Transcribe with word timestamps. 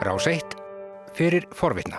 Rás 0.00 0.26
1 0.26 0.56
fyrir 1.12 1.44
forvitna. 1.52 1.98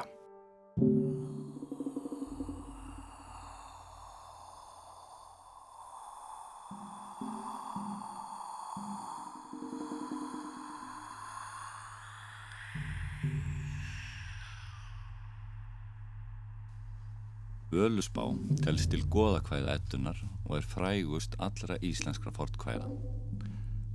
Völusbá 17.69 18.25
telst 18.65 18.89
til 18.89 19.05
goðakvæða 19.13 19.77
ettunar 19.77 20.17
og 20.49 20.57
er 20.57 20.65
frægust 20.73 21.37
allra 21.37 21.77
íslenskra 21.85 22.33
fortkvæða. 22.33 22.89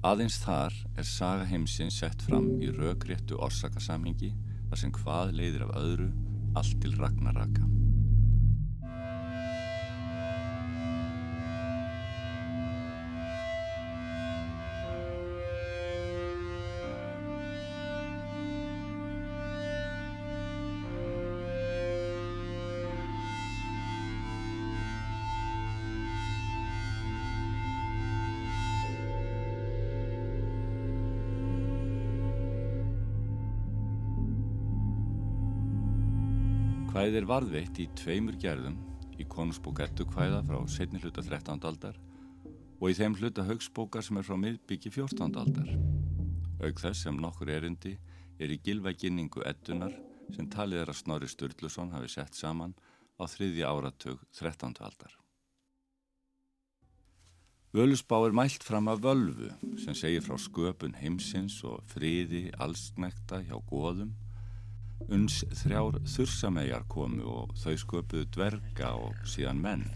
Aðeins 0.06 0.36
þar 0.38 0.74
er 1.00 1.06
saga 1.08 1.46
heimsins 1.50 1.96
sett 1.98 2.20
fram 2.22 2.44
í 2.62 2.68
raugréttu 2.70 3.40
orsakasamlingi 3.42 4.28
þar 4.68 4.78
sem 4.78 4.92
hvað 4.94 5.32
leiðir 5.40 5.64
af 5.66 5.72
öðru 5.80 6.06
allt 6.60 6.76
til 6.84 6.92
ragnaraka. 7.00 7.75
Kvæði 37.16 37.24
er 37.24 37.30
varðveitt 37.30 37.78
í 37.80 37.84
tveimur 37.96 38.34
gerðum 38.36 38.74
í 39.16 39.24
konungsbók 39.32 39.78
ettukvæða 39.80 40.42
frá 40.44 40.58
setni 40.68 40.98
hluta 41.00 41.22
13. 41.24 41.62
aldar 41.64 41.94
og 42.44 42.90
í 42.90 42.96
þeim 42.98 43.14
hluta 43.16 43.46
högsbókar 43.48 44.04
sem 44.04 44.18
er 44.20 44.26
frá 44.26 44.36
miðbyggi 44.36 44.92
14. 44.92 45.38
aldar. 45.40 45.70
Aug 46.60 46.82
þess 46.82 47.06
sem 47.06 47.16
nokkur 47.16 47.54
erindi 47.54 47.94
er 48.36 48.52
í 48.52 48.58
gilvæginningu 48.66 49.46
ettunar 49.48 49.96
sem 50.36 50.50
talið 50.52 50.82
er 50.82 50.92
að 50.92 50.98
Snorri 51.00 51.30
Sturluson 51.32 51.94
hafi 51.96 52.12
sett 52.18 52.36
saman 52.36 52.76
á 53.16 53.24
þriðja 53.24 53.72
áratug 53.72 54.20
13. 54.36 54.76
aldar. 54.84 55.16
Völusbá 57.72 58.20
er 58.26 58.36
mælt 58.36 58.60
fram 58.60 58.92
af 58.92 59.00
völvu 59.08 59.54
sem 59.80 59.96
segir 59.96 60.28
frá 60.28 60.36
sköpun 60.36 61.00
heimsins 61.00 61.62
og 61.64 61.80
friði 61.96 62.50
allsnekta 62.60 63.40
hjá 63.48 63.56
góðum 63.72 64.12
uns 65.12 65.42
þrjár 65.62 66.00
þursamæjar 66.08 66.86
komu 66.90 67.26
og 67.30 67.54
þau 67.60 67.76
sköpuðu 67.82 68.28
dverga 68.36 68.92
og 68.98 69.20
síðan 69.28 69.62
menn. 69.62 69.86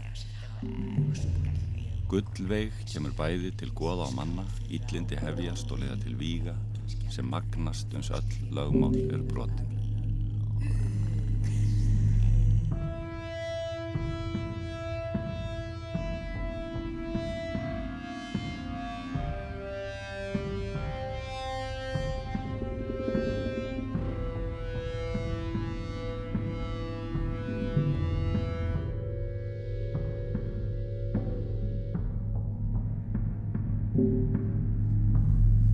Gullveig 2.11 2.75
kemur 2.91 3.15
bæði 3.17 3.53
til 3.59 3.71
goða 3.75 4.09
á 4.09 4.15
manna, 4.15 4.45
íllindi 4.67 5.19
hefjast 5.19 5.71
og 5.71 5.83
leiða 5.83 5.99
til 6.03 6.17
víga 6.19 6.57
sem 7.11 7.27
magnast 7.27 7.93
uns 7.95 8.11
öll 8.11 8.33
lögmál 8.55 8.95
eru 9.07 9.23
brotin. 9.31 9.70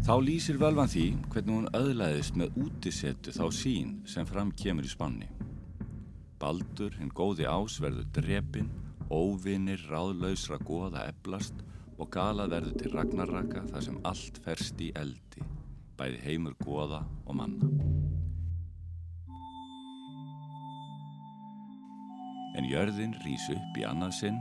Þá 0.07 0.13
lýsir 0.23 0.55
völvan 0.55 0.87
því 0.87 1.05
hvernig 1.33 1.51
hún 1.51 1.71
öðlaðist 1.75 2.37
með 2.39 2.53
útisettu 2.63 3.33
þá 3.35 3.45
sín 3.51 3.89
sem 4.07 4.23
fram 4.29 4.53
kemur 4.55 4.85
í 4.87 4.91
spanni. 4.91 5.25
Baldur, 6.39 6.93
hinn 6.95 7.09
góði 7.11 7.43
ás, 7.43 7.75
verður 7.83 8.05
drepin, 8.15 8.69
óvinir, 9.11 9.81
ráðlausra 9.91 10.61
goða 10.63 11.03
eblast 11.11 11.59
og 11.97 12.07
galað 12.13 12.53
verður 12.53 12.77
til 12.79 12.91
ragnarraka 12.93 13.63
þar 13.67 13.83
sem 13.83 13.97
allt 14.07 14.39
ferst 14.45 14.79
í 14.79 14.93
eldi, 14.95 15.43
bæði 15.99 16.21
heimur 16.23 16.55
goða 16.63 17.01
og 17.25 17.35
manna. 17.41 17.67
En 22.55 22.69
jörðin 22.71 23.17
rýs 23.25 23.49
upp 23.51 23.75
í 23.75 23.83
annað 23.91 24.15
sinn 24.21 24.39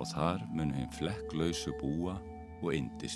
og 0.00 0.08
þar 0.14 0.40
mun 0.56 0.72
hinn 0.72 0.88
flekklausu 0.96 1.76
búa 1.82 2.16
og 2.62 2.74
indi 2.74 3.08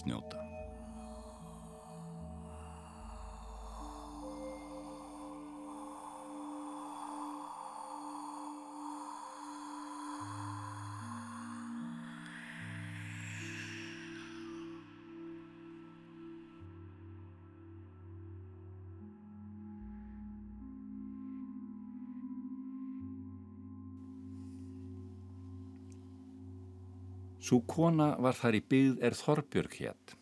Sú 27.51 27.65
kona 27.67 28.13
var 28.23 28.37
þar 28.39 28.55
í 28.55 28.59
byggð 28.71 29.01
er 29.03 29.15
Þorbjörg 29.19 29.73
hétt. 29.81 30.13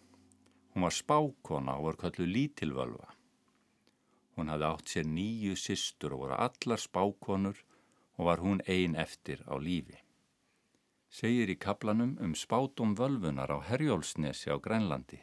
Hún 0.72 0.86
var 0.86 0.94
spákona 0.96 1.74
og 1.76 1.82
var 1.84 1.96
köllu 2.00 2.24
lítilvölva. 2.24 3.10
Hún 4.32 4.48
hafði 4.48 4.64
átt 4.68 4.92
sér 4.92 5.10
nýju 5.12 5.56
systur 5.60 6.14
og 6.16 6.22
voru 6.22 6.38
allar 6.46 6.80
spákonur 6.80 7.58
og 8.16 8.30
var 8.30 8.40
hún 8.40 8.62
ein 8.64 8.96
eftir 8.96 9.42
á 9.44 9.60
lífi. 9.60 9.98
Segir 11.12 11.52
í 11.52 11.58
kaplanum 11.60 12.14
um 12.24 12.32
spátum 12.32 12.94
völvunar 12.96 13.52
á 13.52 13.60
Herjólfsnesi 13.60 14.48
á 14.48 14.56
Grænlandi 14.56 15.20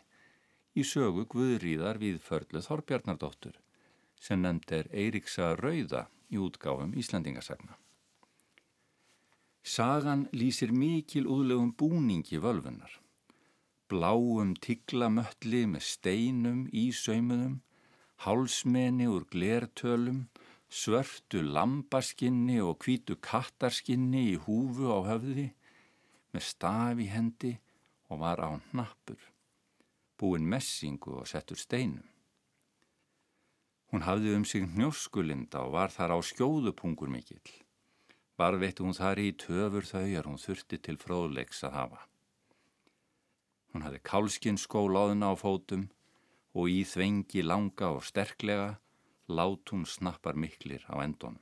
í 0.78 0.86
sögu 0.86 1.26
Guðríðar 1.26 1.98
við 1.98 2.20
förlu 2.22 2.62
Þorbjarnardóttur 2.62 3.58
sem 4.22 4.46
nefnd 4.46 4.78
er 4.78 4.94
Eiríksa 4.94 5.56
Rauða 5.58 6.06
í 6.30 6.38
útgáfum 6.38 6.94
Íslandingasagna. 6.94 7.82
Sagan 9.66 10.28
lýsir 10.30 10.70
mikil 10.70 11.26
úðlegum 11.26 11.72
búningi 11.74 12.38
völfunar. 12.38 12.92
Bláum 13.90 14.52
tiglamöttli 14.62 15.64
með 15.66 15.88
steinum 15.88 16.60
í 16.70 16.92
saumuðum, 16.94 17.56
hálsmeni 18.22 19.10
úr 19.10 19.26
glertölum, 19.34 20.28
svörtu 20.70 21.42
lambaskinni 21.42 22.60
og 22.62 22.78
kvítu 22.86 23.18
kattarskinni 23.18 24.24
í 24.36 24.38
húfu 24.46 24.94
á 24.94 25.02
höfði, 25.10 25.50
með 26.30 26.48
staf 26.52 27.02
í 27.02 27.10
hendi 27.10 27.56
og 28.14 28.22
var 28.22 28.46
á 28.46 28.54
hnappur, 28.70 29.18
búin 30.14 30.46
messingu 30.46 31.18
og 31.24 31.30
settur 31.34 31.58
steinum. 31.58 32.06
Hún 33.90 34.06
hafði 34.06 34.38
um 34.38 34.46
sig 34.46 34.70
hnjóskulinda 34.70 35.66
og 35.66 35.74
var 35.74 35.90
þar 35.90 36.14
á 36.14 36.20
skjóðupungur 36.22 37.10
mikill. 37.10 37.65
Varveitti 38.36 38.84
hún 38.84 38.96
þar 38.98 39.22
í 39.24 39.30
töfur 39.40 39.88
þau 39.88 40.04
er 40.04 40.28
hún 40.28 40.42
þurfti 40.42 40.80
til 40.84 40.98
fróðleiks 41.00 41.64
að 41.68 41.76
hafa. 41.80 42.02
Hún 43.72 43.86
hafði 43.86 44.02
kálskinn 44.08 44.60
skólaðuna 44.60 45.32
á 45.32 45.36
fótum 45.40 45.88
og 46.56 46.72
í 46.72 46.82
þvengi 46.88 47.44
langa 47.44 47.94
og 47.96 48.04
sterklega 48.08 48.76
lát 49.28 49.72
hún 49.72 49.88
snappar 49.88 50.36
miklir 50.36 50.84
á 50.92 51.00
endunum. 51.04 51.42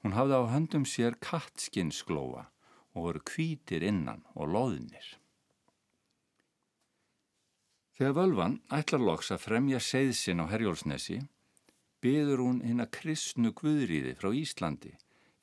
Hún 0.00 0.16
hafði 0.16 0.36
á 0.40 0.44
höndum 0.52 0.86
sér 0.88 1.16
kattskinn 1.20 1.92
sklóa 1.92 2.46
og 2.94 3.04
voru 3.04 3.24
kvítir 3.24 3.84
innan 3.84 4.24
og 4.34 4.48
loðnir. 4.54 5.16
Þegar 8.00 8.16
völvan 8.16 8.54
ætlar 8.72 9.04
loks 9.04 9.28
að 9.34 9.44
fremja 9.44 9.80
seiðsinn 9.84 10.40
á 10.40 10.48
Herjólfsnesi 10.48 11.20
byður 12.04 12.44
hún 12.44 12.60
hinn 12.64 12.82
að 12.84 12.92
kristnu 12.96 13.52
guðrýði 13.56 14.16
frá 14.18 14.30
Íslandi 14.36 14.94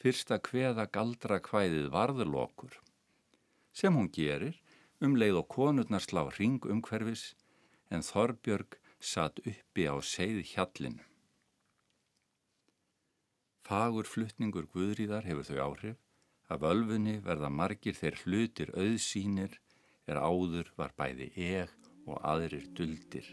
fyrsta 0.02 0.40
hveða 0.50 0.88
galdra 0.94 1.40
hvæðið 1.44 1.90
varðlokur 1.94 2.80
sem 3.78 3.94
hún 3.98 4.10
gerir 4.14 4.58
um 5.04 5.16
leið 5.20 5.42
og 5.44 5.48
konurnar 5.54 6.02
slá 6.02 6.24
ring 6.38 6.64
umhverfis 6.66 7.30
en 7.94 8.06
Þorbjörg 8.06 8.80
satt 9.00 9.40
uppi 9.46 9.86
á 9.86 9.96
seið 10.02 10.42
hjallinu. 10.52 11.04
Fagur 13.68 14.08
fluttningur 14.08 14.68
guðrýðar 14.74 15.28
hefur 15.28 15.50
þau 15.50 15.60
áhrif 15.68 15.98
að 16.48 16.64
völfunni 16.64 17.18
verða 17.24 17.50
margir 17.52 17.98
þeir 17.98 18.22
hlutir 18.24 18.72
auðsýnir 18.74 19.58
er 20.08 20.22
áður 20.24 20.72
var 20.80 20.96
bæði 20.98 21.34
eg 21.36 21.74
og 22.08 22.22
aðrir 22.24 22.70
duldir 22.78 23.28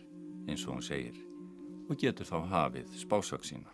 eins 0.49 0.67
og 0.67 0.75
hún 0.75 0.85
segir 0.85 1.34
og 1.89 1.97
getur 2.01 2.29
þá 2.29 2.39
hafið 2.51 2.93
spásök 2.99 3.45
sína. 3.47 3.71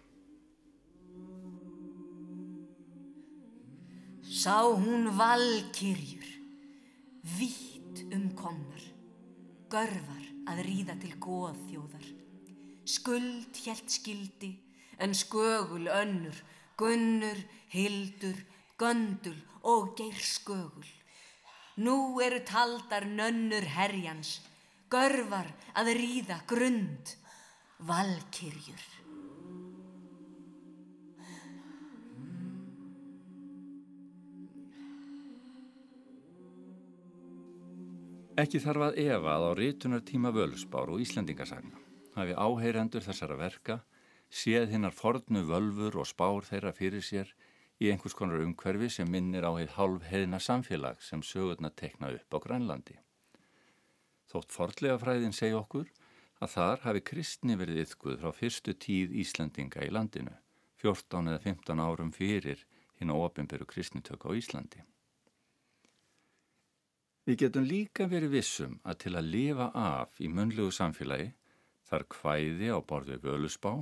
Sá 4.30 4.62
hún 4.62 5.10
valkyrjur, 5.18 6.26
vitt 7.36 8.04
umkomnar, 8.14 8.84
görfar 9.72 10.26
að 10.50 10.62
ríða 10.66 10.94
til 11.02 11.12
góðþjóðar. 11.18 12.06
Skuld 12.86 13.58
hjælt 13.58 13.90
skildi, 13.90 14.52
en 15.02 15.14
skögul 15.14 15.90
önnur, 15.90 16.36
gunnur, 16.78 17.38
hildur, 17.74 18.38
göndul 18.78 19.36
og 19.62 19.96
geir 19.98 20.16
skögul. 20.16 20.88
Nú 21.80 22.20
eru 22.22 22.40
taldar 22.46 23.06
nönnur 23.08 23.66
herjans, 23.76 24.40
görfar 24.92 25.50
að 25.74 25.94
ríða 25.98 26.40
grund, 26.50 27.16
valkyrjur. 27.88 28.82
Ekki 38.40 38.60
þarf 38.62 38.86
að 38.86 38.98
efa 39.02 39.32
að 39.36 39.46
á 39.48 39.50
rítunartíma 39.58 40.30
völusbár 40.32 40.92
og 40.92 41.02
Íslandingasagna 41.04 41.76
hafi 42.16 42.36
áheyrendur 42.36 43.04
þessara 43.04 43.36
verka 43.36 43.80
séð 44.30 44.70
hinnar 44.72 44.94
fornu 44.96 45.42
völfur 45.48 45.98
og 46.00 46.08
spár 46.08 46.46
þeirra 46.46 46.72
fyrir 46.76 47.04
sér 47.04 47.32
í 47.80 47.90
einhvers 47.90 48.16
konar 48.16 48.40
umhverfi 48.44 48.88
sem 48.92 49.08
minnir 49.10 49.44
á 49.44 49.52
heið 49.56 49.76
hálf 49.76 50.08
heðina 50.08 50.40
samfélag 50.40 51.00
sem 51.04 51.22
sögurna 51.24 51.72
tekna 51.72 52.12
upp 52.16 52.36
á 52.36 52.38
Grænlandi. 52.44 52.96
Þótt 54.30 54.54
fordlega 54.54 55.00
fræðin 55.00 55.36
segja 55.36 55.60
okkur 55.60 55.88
að 56.40 56.52
þar 56.54 56.84
hafi 56.84 57.02
kristni 57.10 57.56
verið 57.60 57.82
yfkuð 57.84 58.20
frá 58.22 58.32
fyrstu 58.36 58.74
tíð 58.84 59.12
Íslandinga 59.22 59.84
í 59.84 59.90
landinu, 59.92 60.32
14 60.80 61.28
eða 61.32 61.42
15 61.44 61.82
árum 61.84 62.12
fyrir 62.16 62.64
hinn 63.00 63.12
á 63.12 63.16
ofinberu 63.16 63.68
kristnitök 63.68 64.24
á 64.24 64.30
Íslandi. 64.36 64.80
Við 67.28 67.36
getum 67.44 67.66
líka 67.68 68.08
verið 68.08 68.32
vissum 68.38 68.78
að 68.82 69.02
til 69.04 69.14
að 69.20 69.30
lifa 69.34 69.68
af 69.76 70.16
í 70.24 70.28
munlegu 70.32 70.72
samfélagi 70.72 71.28
þar 71.90 72.06
kvæði 72.14 72.72
á 72.72 72.78
borðu 72.80 73.20
völusbá 73.20 73.72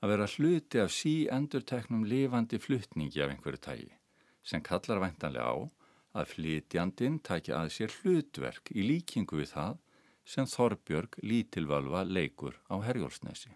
að 0.00 0.12
vera 0.14 0.28
hluti 0.34 0.80
af 0.80 0.94
sí 0.94 1.14
endurteknum 1.28 2.06
lifandi 2.08 2.60
fluttningi 2.62 3.20
af 3.20 3.34
einhverju 3.34 3.60
tægi 3.66 3.90
sem 4.46 4.62
kallar 4.64 5.02
væntanlega 5.02 5.50
á 5.50 5.56
að 6.20 6.30
flytjandin 6.34 7.18
taki 7.26 7.52
að 7.54 7.72
sér 7.74 7.94
hlutverk 8.00 8.72
í 8.72 8.86
líkingu 8.86 9.42
við 9.42 9.52
það 9.54 9.76
sem 10.30 10.46
Þorbjörg 10.46 11.18
lítilvalva 11.26 12.04
leikur 12.06 12.54
á 12.70 12.78
Herjólfsnesi. 12.86 13.50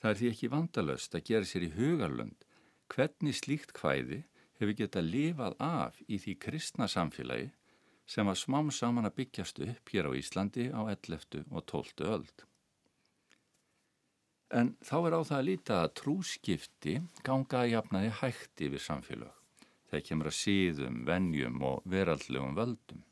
Það 0.00 0.10
er 0.10 0.18
því 0.20 0.28
ekki 0.32 0.52
vandalöst 0.54 1.16
að 1.16 1.26
gera 1.28 1.48
sér 1.48 1.66
í 1.66 1.74
hugarlund 1.76 2.46
hvernig 2.90 3.36
slíkt 3.36 3.74
kvæði 3.76 4.22
hefur 4.60 4.76
getað 4.78 5.10
lifað 5.14 5.56
af 5.64 5.98
í 6.08 6.18
því 6.22 6.36
kristna 6.44 6.88
samfélagi 6.88 7.50
sem 8.10 8.26
var 8.26 8.38
smám 8.38 8.72
saman 8.74 9.06
að 9.06 9.18
byggjast 9.20 9.60
upp 9.64 9.92
hér 9.92 10.08
á 10.08 10.12
Íslandi 10.18 10.70
á 10.72 10.80
11. 10.88 11.44
og 11.52 11.66
12. 11.68 12.08
öld. 12.08 12.46
En 14.50 14.72
þá 14.82 14.96
er 15.06 15.14
á 15.14 15.20
það 15.20 15.36
að 15.36 15.46
líta 15.46 15.76
að 15.84 15.92
trúskipti 16.00 16.96
ganga 17.22 17.60
að 17.60 17.70
jafnaði 17.76 18.10
hægt 18.22 18.64
yfir 18.66 18.82
samfélag. 18.82 19.36
Það 19.90 20.04
kemur 20.08 20.30
að 20.30 20.38
síðum, 20.40 20.98
vennjum 21.06 21.62
og 21.66 21.86
veraldlegum 21.86 22.56
völdum. 22.58 23.04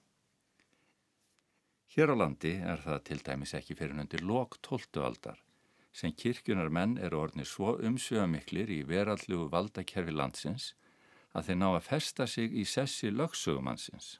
Hér 1.88 2.12
á 2.12 2.16
landi 2.20 2.50
er 2.60 2.82
það 2.84 2.98
til 3.08 3.22
dæmis 3.24 3.54
ekki 3.56 3.74
fyrir 3.78 3.96
undir 3.96 4.20
lok 4.20 4.58
12. 4.66 5.00
aldar 5.08 5.38
sem 5.98 6.12
kirkjunar 6.12 6.68
menn 6.68 6.98
eru 7.00 7.22
orðnir 7.22 7.48
svo 7.48 7.78
umsögamiklir 7.88 8.68
í 8.74 8.82
veraldlegu 8.90 9.46
valdakerfi 9.54 10.12
landsins 10.12 10.66
að 11.32 11.48
þeir 11.48 11.58
ná 11.62 11.68
að 11.70 11.86
festa 11.86 12.26
sig 12.28 12.52
í 12.52 12.64
sessi 12.68 13.08
lögsögumannsins. 13.10 14.18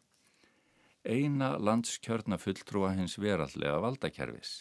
Eina 1.04 1.50
landskjörna 1.60 2.40
fulltrúa 2.40 2.94
hins 2.96 3.18
verallega 3.20 3.78
valdakerfis. 3.84 4.54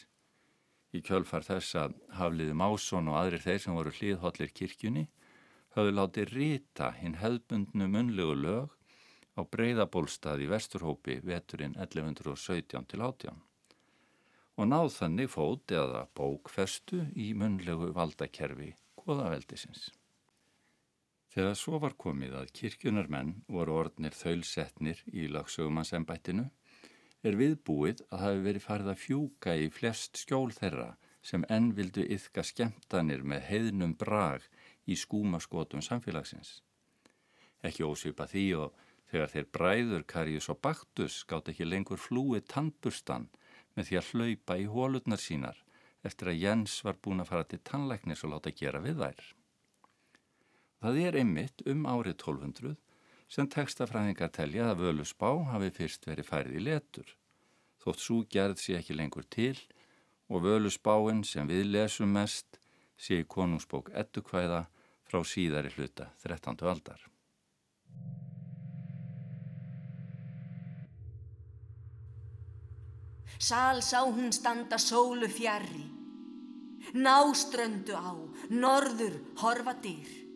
Í 0.92 1.00
kjölfar 1.08 1.48
þess 1.48 1.80
að 1.80 1.96
Hafliði 2.20 2.60
Másson 2.60 3.08
og 3.08 3.22
aðrir 3.22 3.46
þeir 3.48 3.64
sem 3.64 3.80
voru 3.80 3.96
hlýðhóllir 3.96 4.54
kirkjunni 4.60 5.08
höfðu 5.78 5.96
látið 5.96 6.36
rita 6.36 6.92
hinn 7.00 7.18
hefðbundnu 7.24 7.88
munlegu 7.96 8.36
lög 8.44 8.77
á 9.38 9.42
breyðabólstað 9.46 10.42
í 10.44 10.50
Vesturhópi 10.50 11.20
veturinn 11.26 11.78
1117 11.78 12.90
til 12.90 13.04
18 13.06 13.38
og 14.58 14.66
náð 14.66 14.90
þannig 14.96 15.30
fót 15.30 15.72
eða 15.78 16.08
bókfestu 16.18 17.04
í 17.14 17.30
munlegu 17.38 17.92
valdakerfi 17.94 18.72
goðaveldisins. 18.98 19.92
Þegar 21.34 21.58
svo 21.60 21.78
var 21.84 21.94
komið 22.02 22.34
að 22.40 22.54
kirkjunarmenn 22.58 23.36
voru 23.54 23.76
orðnir 23.84 24.16
þaulsetnir 24.18 25.04
í 25.14 25.28
lagsögumannsembættinu 25.30 26.48
er 27.28 27.38
viðbúið 27.38 28.02
að 28.10 28.24
hafi 28.24 28.42
verið 28.48 28.66
farið 28.66 28.90
að 28.94 29.04
fjúka 29.04 29.54
í 29.54 29.68
flest 29.74 30.18
skjól 30.24 30.50
þeirra 30.56 30.96
sem 31.22 31.46
enn 31.54 31.74
vildu 31.78 32.06
yfka 32.16 32.42
skemtanir 32.46 33.22
með 33.22 33.46
heiðnum 33.52 33.94
brag 34.00 34.46
í 34.88 34.98
skúmaskotum 34.98 35.84
samfélagsins. 35.86 36.62
Ekki 37.62 37.86
ósvipa 37.86 38.26
því 38.32 38.48
og 38.64 38.87
þegar 39.12 39.32
þeir 39.34 39.48
bræður 39.56 40.04
Karius 40.14 40.50
og 40.52 40.60
Baktus 40.64 41.22
gátt 41.30 41.52
ekki 41.52 41.68
lengur 41.68 42.02
flúið 42.02 42.48
tannburstan 42.54 43.30
með 43.76 43.90
því 43.90 44.00
að 44.00 44.12
hlaupa 44.12 44.58
í 44.58 44.68
hólutnar 44.74 45.22
sínar 45.22 45.64
eftir 46.08 46.32
að 46.32 46.42
Jens 46.44 46.80
var 46.86 47.00
búin 47.04 47.24
að 47.24 47.32
fara 47.32 47.48
til 47.48 47.62
tannleiknis 47.68 48.24
og 48.26 48.34
láta 48.34 48.54
gera 48.56 48.82
við 48.84 49.02
þær. 49.04 49.24
Það 50.82 51.00
er 51.04 51.18
einmitt 51.22 51.64
um 51.66 51.88
árið 51.90 52.14
1200 52.18 52.76
sem 53.34 53.50
textafræðingar 53.52 54.32
telja 54.36 54.70
að 54.72 54.84
völusbá 54.86 55.32
hafi 55.52 55.72
fyrst 55.80 56.08
verið 56.08 56.30
færið 56.30 56.60
í 56.60 56.64
letur. 56.68 57.10
Þótt 57.84 58.04
svo 58.04 58.22
gerð 58.32 58.62
sé 58.62 58.78
ekki 58.78 58.96
lengur 58.96 59.28
til 59.34 59.58
og 60.32 60.46
völusbáinn 60.46 61.24
sem 61.28 61.50
við 61.50 61.68
lesum 61.74 62.14
mest 62.16 62.60
sé 62.98 63.22
í 63.24 63.28
konungsbók 63.28 63.92
ettukvæða 63.96 64.66
frá 65.08 65.22
síðari 65.24 65.72
hluta 65.76 66.12
13. 66.24 66.58
aldar. 66.68 67.00
Sál 73.40 73.82
sá 73.82 74.02
hún 74.04 74.34
standa 74.34 74.78
sólu 74.78 75.28
fjarrri, 75.30 75.86
náströndu 76.94 77.94
á, 77.94 78.14
norður 78.50 79.16
horfa 79.42 79.74
dyr 79.82 80.28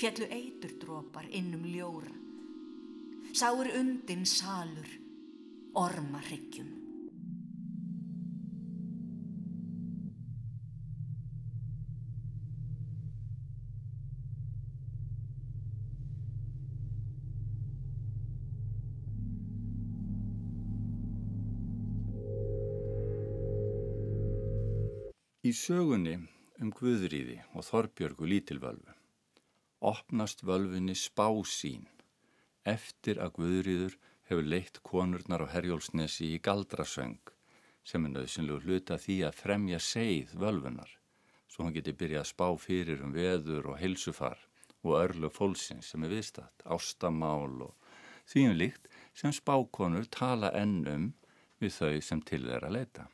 fjallu 0.00 0.26
eiturdrópar 0.32 1.28
innum 1.28 1.64
ljóra. 1.68 2.14
Sáur 3.36 3.68
undin 3.76 4.24
salur, 4.26 4.88
ormarryggjum. 5.76 6.79
Í 25.50 25.52
sögunni 25.56 26.12
um 26.62 26.68
Guðriði 26.78 27.40
og 27.58 27.64
Þorbjörgu 27.66 28.26
lítilvölvu 28.30 28.92
opnast 29.90 30.44
völfunni 30.46 30.94
spá 31.00 31.26
sín 31.52 31.88
eftir 32.72 33.18
að 33.24 33.32
Guðrýður 33.38 33.96
hefur 34.28 34.50
leitt 34.52 34.78
konurnar 34.86 35.42
á 35.42 35.52
Herjólfsnesi 35.54 36.28
í 36.36 36.38
galdrasöng 36.46 37.34
sem 37.82 38.06
er 38.06 38.14
nöðsynlegu 38.14 38.62
hluta 38.66 39.00
því 39.06 39.16
að 39.26 39.40
fremja 39.40 39.82
seið 39.88 40.38
völfunar 40.44 40.94
svo 41.50 41.66
hann 41.66 41.74
geti 41.80 41.98
byrjað 42.04 42.22
að 42.22 42.32
spá 42.32 42.46
fyrir 42.68 43.02
um 43.06 43.16
veður 43.16 43.72
og 43.72 43.80
heilsufar 43.82 44.46
og 44.84 44.98
örlug 45.02 45.34
fólksins 45.34 45.90
sem 45.90 46.04
er 46.06 46.14
viðstatt, 46.14 46.66
ástamál 46.68 47.70
og 47.70 47.96
þvíum 48.30 48.58
líkt 48.60 48.92
sem 49.18 49.34
spákonur 49.34 50.06
tala 50.14 50.54
ennum 50.62 51.10
við 51.58 51.80
þau 51.80 51.96
sem 52.04 52.22
til 52.22 52.44
þeirra 52.46 52.70
leita. 52.76 53.10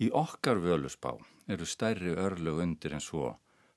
Í 0.00 0.06
okkar 0.16 0.56
völusbá 0.64 1.10
eru 1.52 1.66
stærri 1.68 2.14
örlug 2.16 2.62
undir 2.64 2.94
en 2.96 3.02
svo 3.04 3.34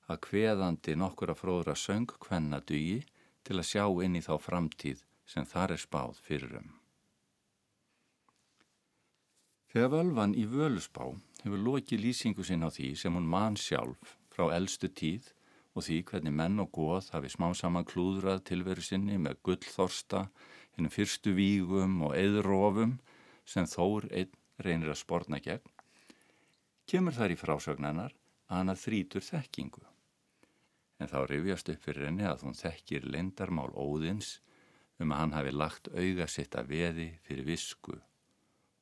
að 0.08 0.22
hveðandi 0.28 0.94
nokkur 0.96 1.32
að 1.34 1.40
fróðra 1.42 1.74
söng 1.76 2.14
hvenna 2.24 2.62
dugi 2.64 3.02
til 3.44 3.58
að 3.58 3.68
sjá 3.68 3.84
inn 4.06 4.16
í 4.16 4.22
þá 4.24 4.34
framtíð 4.40 5.02
sem 5.28 5.44
þar 5.48 5.74
er 5.76 5.82
spáð 5.82 6.20
fyrir 6.24 6.56
um. 6.62 6.70
Þegar 9.74 9.92
völvan 9.96 10.36
í 10.38 10.46
völusbá 10.48 11.10
hefur 11.42 11.64
lokið 11.68 12.04
lýsingu 12.06 12.44
sinn 12.46 12.64
á 12.64 12.72
því 12.72 12.94
sem 13.00 13.16
hún 13.16 13.28
mann 13.28 13.56
sjálf 13.60 14.16
frá 14.32 14.46
eldstu 14.56 14.88
tíð 14.88 15.32
og 15.74 15.84
því 15.84 15.98
hvernig 16.08 16.36
menn 16.40 16.62
og 16.62 16.70
góð 16.76 17.10
hafi 17.12 17.32
smá 17.34 17.48
saman 17.58 17.88
klúðrað 17.90 18.44
tilveru 18.48 18.84
sinni 18.86 19.18
með 19.18 19.40
gullþorsta, 19.48 20.28
hennum 20.78 20.94
fyrstu 20.94 21.34
vígum 21.36 22.00
og 22.06 22.14
eðrófum 22.16 22.96
sem 23.44 23.66
Þór 23.68 24.06
einn 24.14 24.30
reynir 24.62 24.94
að 24.94 25.02
sporna 25.02 25.42
gegn, 25.42 25.73
kemur 26.90 27.16
þar 27.16 27.34
í 27.34 27.40
frásögnanar 27.40 28.14
að 28.48 28.58
hann 28.58 28.72
að 28.72 28.82
þrítur 28.84 29.24
þekkingu. 29.24 29.84
En 31.00 31.10
þá 31.10 31.18
rifjast 31.28 31.70
upp 31.72 31.84
fyrir 31.84 32.08
henni 32.08 32.26
að 32.28 32.44
hún 32.46 32.58
þekkir 32.58 33.06
lendarmál 33.10 33.70
óðins 33.72 34.38
um 35.02 35.12
að 35.12 35.22
hann 35.22 35.34
hafi 35.34 35.54
lagt 35.54 35.90
auga 35.90 36.28
sitt 36.30 36.54
að 36.54 36.70
veði 36.70 37.08
fyrir 37.26 37.48
visku 37.48 37.96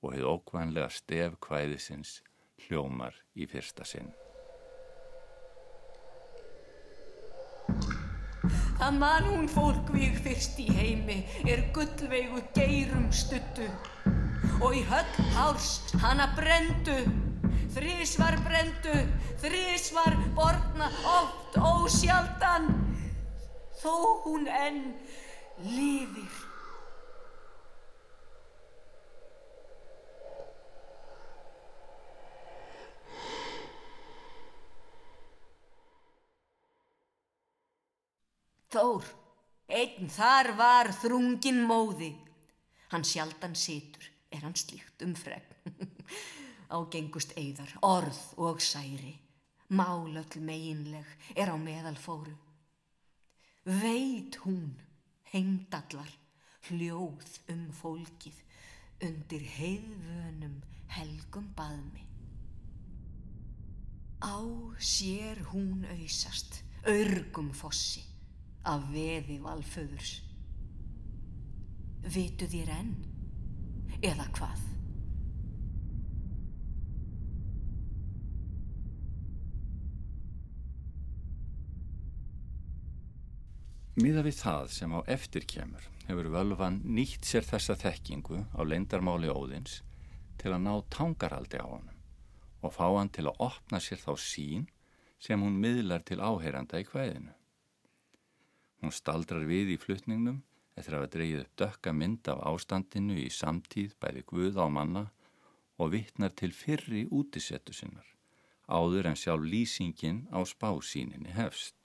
og 0.02 0.12
hefði 0.12 0.28
ókvæmlega 0.34 0.90
stef 0.92 1.38
kvæðisins 1.46 2.18
hljómar 2.66 3.16
í 3.38 3.46
fyrsta 3.48 3.86
sinn. 3.86 4.10
Það 8.82 8.96
mann 8.98 9.28
hún 9.30 9.48
fólkvík 9.48 10.16
fyrst 10.24 10.58
í 10.58 10.66
heimi 10.74 11.20
er 11.46 11.68
gullveigu 11.74 12.42
geirum 12.56 13.06
stuttu 13.14 13.68
og 14.58 14.74
í 14.74 14.82
höll 14.90 15.28
hárs 15.36 15.76
hana 16.02 16.26
brendu 16.34 16.98
þrísvar 17.72 18.36
brendu 18.44 18.94
þrísvar 19.42 20.16
borna 20.36 20.88
oft 21.08 21.56
ósjaldan. 21.58 22.68
Þó 23.82 23.94
hún 24.26 24.46
enn 24.46 24.82
lifir. 25.66 26.40
Þór, 38.72 39.04
einn 39.68 40.08
þar 40.08 40.52
var 40.56 40.92
þrungin 41.02 41.58
móði. 41.68 42.14
Hann 42.92 43.04
sjaldan 43.04 43.56
situr, 43.56 44.06
er 44.32 44.46
hann 44.46 44.56
slíkt 44.56 45.04
umfregn. 46.72 46.80
Ágengust 46.82 47.34
eigðar, 47.36 47.72
orð 47.82 48.20
og 48.40 48.60
særi, 48.60 49.18
málöll 49.68 50.40
meginleg 50.40 51.06
er 51.36 51.52
á 51.52 51.56
meðal 51.56 51.96
fóru. 51.96 52.34
Veit 53.64 54.36
hún, 54.44 54.72
heimdallar, 55.32 56.08
hljóð 56.68 57.38
um 57.52 57.68
fólkið 57.76 58.40
undir 59.02 59.44
heiðvönum 59.58 60.62
helgum 60.88 61.52
baðmi. 61.56 62.06
Á 64.22 64.38
sér 64.78 65.42
hún 65.52 65.84
auðsast, 65.84 66.62
örgum 66.86 67.52
fossi 67.52 68.04
af 68.64 68.84
veði 68.90 69.40
valföðurs. 69.42 70.20
Vitu 72.02 72.46
þér 72.50 72.76
enn? 72.80 72.94
Eða 74.02 74.30
hvað? 74.34 74.71
Míða 83.92 84.22
við 84.24 84.36
það 84.40 84.70
sem 84.72 84.92
á 84.96 85.00
eftir 85.12 85.44
kemur 85.44 85.84
hefur 86.06 86.30
völvan 86.32 86.78
nýtt 86.96 87.26
sér 87.28 87.44
þessa 87.44 87.74
þekkingu 87.76 88.38
á 88.56 88.60
leindarmáli 88.64 89.28
óðins 89.28 89.82
til 90.40 90.54
að 90.54 90.62
ná 90.64 90.72
tangarhaldi 90.94 91.60
á 91.60 91.68
honum 91.68 91.98
og 92.64 92.72
fá 92.72 92.86
hann 92.88 93.12
til 93.12 93.26
að 93.28 93.42
opna 93.50 93.82
sér 93.84 94.00
þá 94.00 94.14
sín 94.16 94.64
sem 95.20 95.44
hún 95.44 95.60
miðlar 95.60 96.06
til 96.08 96.22
áheyranda 96.24 96.80
í 96.80 96.88
hvaðinu. 96.88 97.34
Hún 98.80 98.96
staldrar 98.96 99.44
við 99.44 99.74
í 99.76 99.78
flutningnum 99.84 100.40
eftir 100.72 100.96
að 100.96 101.02
hafa 101.02 101.12
dreyið 101.18 101.44
upp 101.44 101.54
dökka 101.60 101.92
mynd 101.92 102.32
af 102.32 102.42
ástandinu 102.48 103.20
í 103.20 103.28
samtíð 103.28 103.92
bæði 104.00 104.24
guð 104.32 104.56
á 104.56 104.66
manna 104.72 105.04
og 105.76 105.92
vittnar 105.92 106.32
til 106.32 106.54
fyrri 106.56 107.04
útisettu 107.12 107.76
sinnar, 107.76 108.08
áður 108.72 109.12
en 109.12 109.20
sjálf 109.20 109.44
lýsingin 109.44 110.30
á 110.32 110.40
spásíninni 110.48 111.36
hefst. 111.36 111.81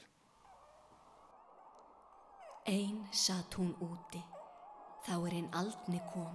Einn 2.67 3.05
satt 3.15 3.55
hún 3.55 3.69
úti, 3.79 4.19
þá 5.05 5.13
er 5.29 5.35
einn 5.37 5.53
aldni 5.55 6.01
kom, 6.11 6.33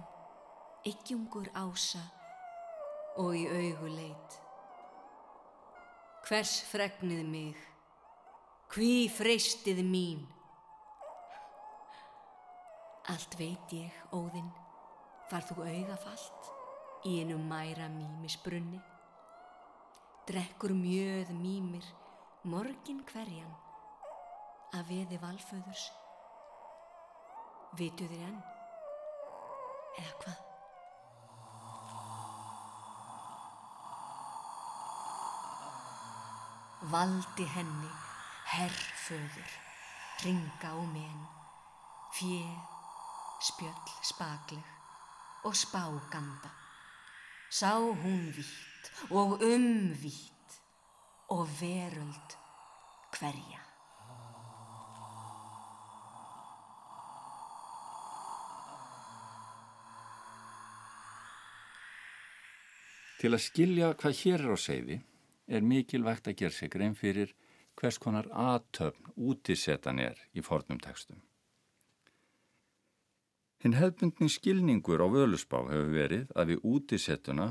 yggjungur 0.89 1.51
ása 1.53 2.01
og 3.21 3.35
í 3.37 3.43
augu 3.45 3.91
leit. 3.93 4.39
Hvers 6.25 6.55
fregnið 6.71 7.21
mig, 7.29 7.61
hví 8.73 9.05
freystið 9.13 9.83
mín? 9.85 10.25
Allt 13.13 13.37
veit 13.37 13.77
ég, 13.77 14.03
óðinn, 14.09 14.49
var 15.29 15.45
þú 15.45 15.61
augafallt 15.69 16.53
í 17.05 17.19
einu 17.21 17.37
mæra 17.45 17.91
mýmisbrunni. 17.93 18.81
Drekkur 20.25 20.73
mjöð 20.73 21.29
mýmir 21.37 21.95
morgin 22.41 23.05
hverjan 23.05 23.59
að 24.73 24.95
veði 24.95 25.21
valföðurs. 25.21 25.91
Vitu 27.73 28.05
þér 28.05 28.25
enn? 28.27 28.41
Eða 29.97 30.11
hvað? 30.21 30.41
Valdi 36.93 37.47
henni 37.55 37.89
herrföður, 38.53 39.55
ringa 40.21 40.75
og 40.77 40.85
menn, 40.93 41.25
fjeð, 42.13 42.61
spjöll 43.49 43.97
spagleg 44.05 45.47
og 45.49 45.57
spáganda. 45.57 46.53
Sá 47.49 47.73
hún 47.79 48.29
vitt 48.37 48.93
og 49.09 49.41
umvitt 49.41 50.61
og 51.33 51.47
veröld 51.57 52.37
hverja. 53.17 53.62
Til 63.23 63.29
að 63.31 63.39
skilja 63.39 63.89
hvað 63.95 64.17
hér 64.19 64.41
er 64.41 64.51
á 64.51 64.59
segði 64.59 64.95
er 65.47 65.63
mikilvægt 65.63 66.25
að 66.27 66.41
gera 66.41 66.51
sig 66.51 66.71
grein 66.73 66.95
fyrir 66.99 67.29
hvers 67.79 67.95
konar 68.03 68.25
aðtöfn 68.27 69.13
útisetan 69.15 70.01
er 70.03 70.17
í 70.35 70.43
fornum 70.43 70.81
tekstum. 70.83 71.21
Hinn 73.63 73.77
hefbundni 73.79 74.27
skilningur 74.27 74.99
á 74.99 75.07
völusbá 75.07 75.61
hefur 75.69 75.93
verið 75.93 76.33
að 76.35 76.51
við 76.51 76.65
útisettuna 76.73 77.47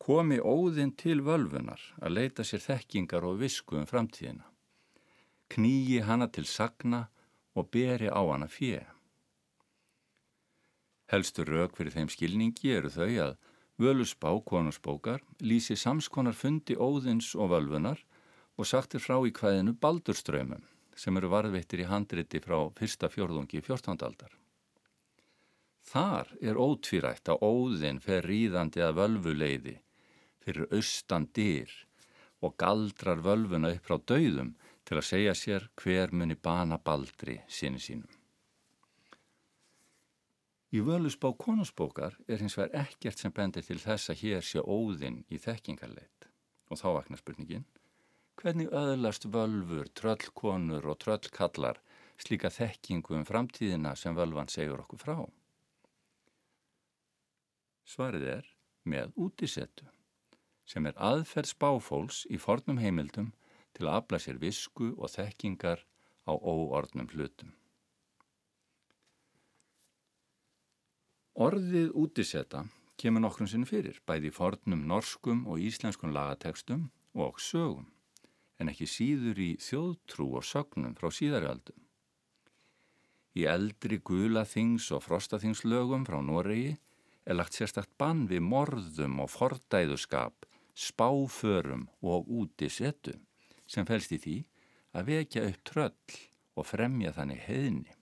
komi 0.00 0.40
óðinn 0.40 0.94
til 0.96 1.18
völfunar 1.28 1.84
að 2.00 2.16
leita 2.16 2.48
sér 2.48 2.64
þekkingar 2.64 3.28
og 3.28 3.42
visku 3.44 3.76
um 3.76 3.84
framtíðina. 3.84 4.48
Knýji 5.52 6.00
hana 6.08 6.30
til 6.32 6.46
sagna 6.48 7.10
og 7.52 7.68
beri 7.68 8.08
á 8.08 8.24
hana 8.24 8.48
fjö. 8.48 8.80
Helstur 11.12 11.52
rauk 11.52 11.76
fyrir 11.76 11.92
þeim 11.92 12.08
skilningi 12.08 12.72
eru 12.72 12.96
þau 12.96 13.12
að 13.28 13.38
völusbá 13.80 14.32
konusbókar 14.44 15.22
lýsi 15.40 15.76
samskonar 15.76 16.36
fundi 16.36 16.76
óðins 16.76 17.32
og 17.34 17.54
völfunar 17.54 18.02
og 18.60 18.68
sagtir 18.68 19.00
frá 19.00 19.16
í 19.24 19.32
hvaðinu 19.32 19.74
baldurströymum 19.80 20.66
sem 21.00 21.16
eru 21.16 21.30
varðvittir 21.32 21.84
í 21.84 21.88
handriti 21.88 22.42
frá 22.44 22.58
fyrsta 22.76 23.08
fjörðungi 23.08 23.62
fjórtándaldar. 23.64 24.34
Þar 25.90 26.28
er 26.44 26.60
ótvírætt 26.60 27.32
að 27.32 27.40
óðinn 27.46 28.02
fer 28.04 28.26
ríðandi 28.28 28.84
að 28.84 28.98
völvuleiði 29.00 29.76
fyrir 30.44 30.68
austan 30.76 31.30
dyr 31.34 31.72
og 32.44 32.56
galdrar 32.60 33.24
völvuna 33.24 33.72
upp 33.74 33.88
frá 33.88 33.96
dauðum 34.12 34.54
til 34.84 35.00
að 35.00 35.08
segja 35.08 35.36
sér 35.36 35.68
hver 35.80 36.12
muni 36.12 36.36
bana 36.36 36.78
baldri 36.78 37.40
sinni 37.48 37.80
sínum. 37.80 38.19
Í 40.70 40.80
völusbá 40.86 41.32
konusbókar 41.34 42.14
er 42.30 42.38
hins 42.38 42.54
vegar 42.58 42.86
ekkert 42.86 43.18
sem 43.18 43.32
bendir 43.34 43.64
til 43.66 43.80
þess 43.82 44.12
að 44.12 44.20
hér 44.22 44.44
sé 44.46 44.62
óðinn 44.62 45.24
í 45.26 45.38
þekkingarleit 45.42 46.28
og 46.70 46.78
þá 46.78 46.88
vaknar 46.94 47.18
spurningin 47.18 47.66
hvernig 48.40 48.70
öðlast 48.72 49.26
völfur, 49.34 49.90
tröllkonur 49.98 50.86
og 50.86 51.00
tröllkallar 51.02 51.80
slíka 52.20 52.52
þekkingu 52.54 53.18
um 53.18 53.26
framtíðina 53.26 53.96
sem 53.98 54.14
völvan 54.16 54.48
segur 54.52 54.84
okkur 54.84 55.02
frá? 55.02 55.18
Svarið 57.84 58.28
er 58.38 58.50
með 58.86 59.12
útisettu 59.18 59.90
sem 60.70 60.86
er 60.86 60.94
aðferð 60.96 61.50
spáfóls 61.50 62.22
í 62.30 62.38
fornum 62.38 62.78
heimildum 62.78 63.32
til 63.74 63.88
að 63.88 63.96
afla 63.98 64.22
sér 64.22 64.38
visku 64.38 64.92
og 64.96 65.10
þekkingar 65.10 65.82
á 66.30 66.32
óordnum 66.32 67.10
hlutum. 67.10 67.56
Orðið 71.38 71.92
útisetta 71.94 72.64
kemur 72.98 73.22
nokkrum 73.22 73.48
sinn 73.48 73.66
fyrir, 73.68 74.00
bæði 74.06 74.32
fornum 74.34 74.82
norskum 74.90 75.44
og 75.46 75.62
íslenskum 75.62 76.10
lagatekstum 76.12 76.88
og 77.14 77.38
sögum, 77.40 77.86
en 78.58 78.68
ekki 78.72 78.88
síður 78.90 79.38
í 79.38 79.50
þjóðtrú 79.62 80.26
og 80.40 80.44
sögnum 80.44 80.96
frá 80.98 81.08
síðarjaldum. 81.14 81.78
Í 83.38 83.46
eldri 83.46 84.00
gulaþings 84.02 84.90
og 84.90 85.04
frostaþingslögum 85.06 86.02
frá 86.08 86.18
Noregi 86.18 86.74
er 87.24 87.38
lagt 87.38 87.54
sérstakt 87.54 87.94
bann 87.96 88.26
við 88.26 88.42
morðum 88.42 89.22
og 89.22 89.30
fordæðuskap, 89.30 90.48
spáförum 90.74 91.86
og 92.02 92.26
útisettum 92.26 93.22
sem 93.70 93.86
fælst 93.86 94.12
í 94.16 94.18
því 94.18 94.36
að 94.98 95.14
vekja 95.14 95.46
upp 95.46 95.64
tröll 95.70 96.18
og 96.58 96.66
fremja 96.66 97.14
þannig 97.14 97.46
heiðni. 97.46 97.99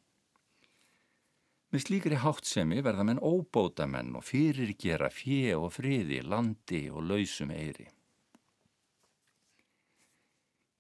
Með 1.69 1.83
slíkri 1.85 2.17
háttsemi 2.17 2.81
verða 2.81 3.05
menn 3.05 3.19
óbótamenn 3.21 4.15
og 4.17 4.25
fyrirgera 4.25 5.11
fjö 5.13 5.59
og 5.59 5.75
friði, 5.75 6.23
landi 6.25 6.87
og 6.89 7.05
lausum 7.11 7.51
eiri. 7.53 7.85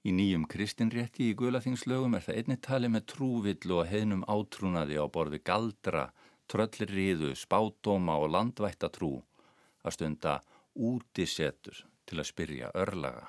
Í 0.08 0.14
nýjum 0.16 0.46
kristinrétti 0.48 1.26
í 1.28 1.34
Guðlaþingslögum 1.36 2.16
er 2.16 2.24
það 2.24 2.38
einni 2.40 2.56
tali 2.64 2.88
með 2.88 3.04
trúvill 3.12 3.74
og 3.76 3.90
heinum 3.90 4.22
átrúnaði 4.24 4.96
á 4.96 5.04
borði 5.12 5.42
galdra, 5.44 6.06
tröllriðu, 6.48 7.34
spátóma 7.36 8.16
og 8.22 8.32
landvættatrú 8.32 9.10
að 9.84 9.96
stunda 9.98 10.38
útisettur 10.72 11.82
til 12.08 12.22
að 12.22 12.30
spyrja 12.30 12.72
örlaga. 12.72 13.26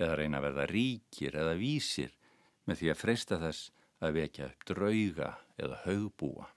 Eða 0.00 0.16
reyna 0.16 0.40
að 0.40 0.46
verða 0.48 0.66
ríkir 0.70 1.36
eða 1.36 1.58
vísir 1.60 2.16
með 2.64 2.80
því 2.80 2.92
að 2.94 3.00
freysta 3.02 3.40
þess 3.44 3.68
að 4.00 4.16
vekja 4.16 4.48
upp 4.50 4.66
drauga 4.70 5.30
eða 5.60 5.78
haugbúa. 5.84 6.48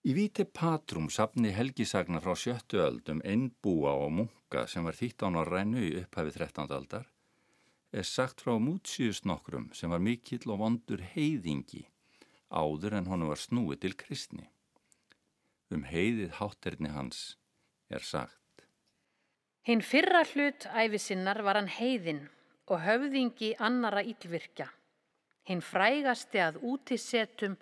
Í 0.00 0.14
Víti 0.16 0.46
Patrum 0.48 1.10
sapni 1.12 1.50
helgisagna 1.52 2.22
frá 2.24 2.32
sjöttu 2.32 2.80
öldum 2.80 3.20
einbúa 3.20 3.92
og 4.00 4.14
munka 4.16 4.64
sem 4.68 4.86
var 4.86 4.96
þýtt 4.96 5.26
án 5.26 5.36
á 5.36 5.42
rænu 5.44 5.82
í 5.84 5.90
upphæfi 6.00 6.32
13. 6.38 6.72
aldar 6.72 7.08
er 7.92 8.06
sagt 8.06 8.40
frá 8.40 8.54
mútsíðust 8.56 9.26
nokkrum 9.28 9.68
sem 9.76 9.92
var 9.92 10.00
mikill 10.00 10.54
og 10.54 10.62
vondur 10.62 11.04
heiðingi 11.12 11.84
áður 12.48 12.96
en 12.98 13.10
honum 13.10 13.30
var 13.30 13.40
snúið 13.40 13.82
til 13.84 13.94
kristni. 13.98 14.48
Um 15.70 15.84
heiðið 15.86 16.32
hátterni 16.40 16.90
hans 16.90 17.36
er 17.90 18.02
sagt. 18.02 18.64
Hinn 19.68 19.84
fyrra 19.84 20.24
hlut 20.32 20.66
æfisinnar 20.66 21.44
var 21.44 21.60
hann 21.60 21.70
heiðin 21.70 22.24
og 22.70 22.84
höfðingi 22.84 23.54
annara 23.58 24.02
ílvirkja. 24.06 24.68
Hinn 25.48 25.62
frægasti 25.64 26.40
að 26.42 26.60
útisettum 26.62 27.56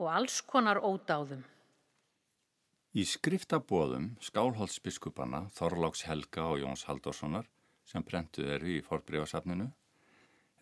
og 0.00 0.08
alls 0.10 0.40
konar 0.48 0.80
ódáðum. 0.80 1.44
Í 2.94 3.02
skriftabóðum 3.10 4.12
skálholtsbiskupana 4.22 5.48
Þorláks 5.56 6.04
Helga 6.08 6.46
og 6.52 6.60
Jóns 6.62 6.84
Haldorssonar 6.88 7.48
sem 7.84 8.04
prentuð 8.06 8.52
eru 8.56 8.70
í 8.76 8.82
forbreyfasafninu 8.86 9.66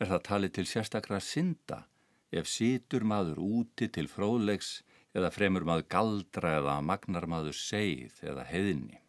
er 0.01 0.11
það 0.11 0.25
talið 0.29 0.55
til 0.57 0.65
sérstakra 0.71 1.21
synda 1.23 1.83
ef 2.33 2.49
situr 2.49 3.05
maður 3.05 3.43
úti 3.45 3.91
til 3.93 4.09
fróðlegs 4.11 4.81
eða 5.13 5.31
fremur 5.35 5.69
maður 5.69 5.87
galdra 5.93 6.57
eða 6.63 6.81
magnar 6.81 7.29
maður 7.29 7.59
segið 7.59 8.23
eða 8.33 8.49
heðinni. 8.49 9.02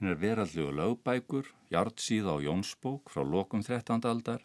Hinn 0.00 0.14
er 0.14 0.16
veraldlegu 0.16 0.70
lögbækur, 0.72 1.48
Jartsíða 1.68 2.38
og 2.38 2.44
Jónsbók 2.46 3.10
frá 3.12 3.20
lokum 3.20 3.60
13. 3.60 4.00
aldar 4.08 4.40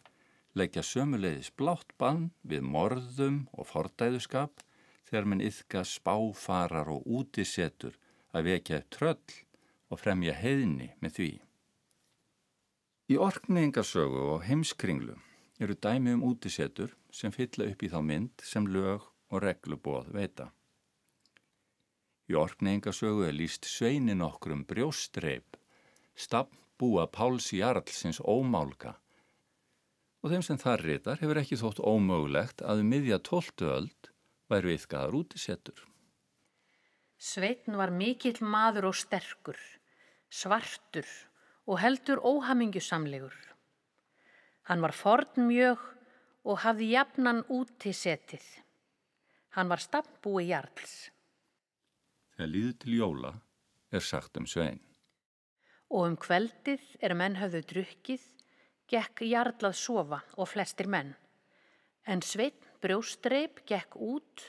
leggja 0.51 0.81
sömulegis 0.83 1.47
blátt 1.55 1.93
bann 1.95 2.25
við 2.43 2.65
morðum 2.73 3.37
og 3.55 3.69
fordæðuskap 3.69 4.65
þegar 5.07 5.29
mann 5.31 5.43
yfka 5.45 5.85
spáfarar 5.87 6.91
og 6.91 7.07
útisettur 7.07 7.95
að 8.35 8.49
vekja 8.49 8.81
tröll 8.91 9.37
og 9.87 10.03
fremja 10.03 10.35
heiðni 10.35 10.89
með 10.99 11.15
því. 11.19 11.31
Í 13.15 13.15
orkningasögu 13.15 14.27
og 14.35 14.43
heimskringlu 14.49 15.15
eru 15.63 15.79
dæmi 15.79 16.17
um 16.17 16.27
útisettur 16.33 16.99
sem 17.15 17.31
fylla 17.31 17.71
upp 17.71 17.79
í 17.79 17.93
þá 17.95 18.01
mynd 18.03 18.43
sem 18.43 18.67
lög 18.67 19.07
og 19.31 19.47
reglubóð 19.47 20.11
veita. 20.19 20.51
Í 22.25 22.37
orkningasögu 22.39 23.27
er 23.27 23.35
líst 23.37 23.67
sveinin 23.69 24.23
okkur 24.25 24.55
um 24.55 24.63
brjóstreip, 24.65 25.57
stafnbúa 26.17 27.05
Páls 27.13 27.51
Jarlsins 27.53 28.21
ómálka 28.21 28.95
og 30.25 30.31
þeim 30.33 30.41
sem 30.41 30.57
þar 30.57 30.81
ritar 30.81 31.19
hefur 31.21 31.37
ekki 31.37 31.57
þótt 31.61 31.83
ómögulegt 31.85 32.63
að 32.65 32.79
um 32.81 32.87
miðja 32.89 33.19
tóltu 33.21 33.67
öld 33.69 34.07
væru 34.49 34.71
yfkaðar 34.73 35.13
útisettur. 35.19 35.77
Sveitn 37.21 37.77
var 37.77 37.93
mikill 37.93 38.41
maður 38.41 38.89
og 38.89 38.97
sterkur, 38.97 39.59
svartur 40.33 41.05
og 41.69 41.77
heldur 41.77 42.23
óhamingjusamlegur. 42.25 43.37
Hann 44.65 44.81
var 44.81 44.97
forn 44.97 45.45
mjög 45.45 45.83
og 46.45 46.61
hafði 46.65 46.89
jafnan 46.95 47.43
útisettið. 47.45 48.45
Hann 49.53 49.69
var 49.69 49.81
stampbúi 49.81 50.49
jarls. 50.49 51.11
Þegar 52.35 52.51
líður 52.51 52.77
til 52.83 52.95
jóla 52.99 53.33
er 53.95 54.03
sagt 54.03 54.37
um 54.39 54.47
svein. 54.47 54.81
Og 55.89 56.09
um 56.09 56.17
kveldið 56.19 56.83
er 56.99 57.15
menn 57.15 57.37
hafðu 57.39 57.61
drukkið, 57.69 58.23
gekk 58.91 59.23
jarlað 59.25 59.77
sofa 59.79 60.19
og 60.35 60.49
flestir 60.51 60.89
menn. 60.91 61.13
En 62.05 62.21
sveitn 62.21 62.65
brjóstreip 62.83 63.63
gekk 63.65 63.95
út 63.95 64.43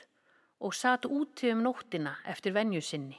og 0.59 0.75
satt 0.75 1.05
úti 1.05 1.51
um 1.53 1.63
nóttina 1.65 2.17
eftir 2.25 2.53
venju 2.53 2.81
sinni. 2.81 3.17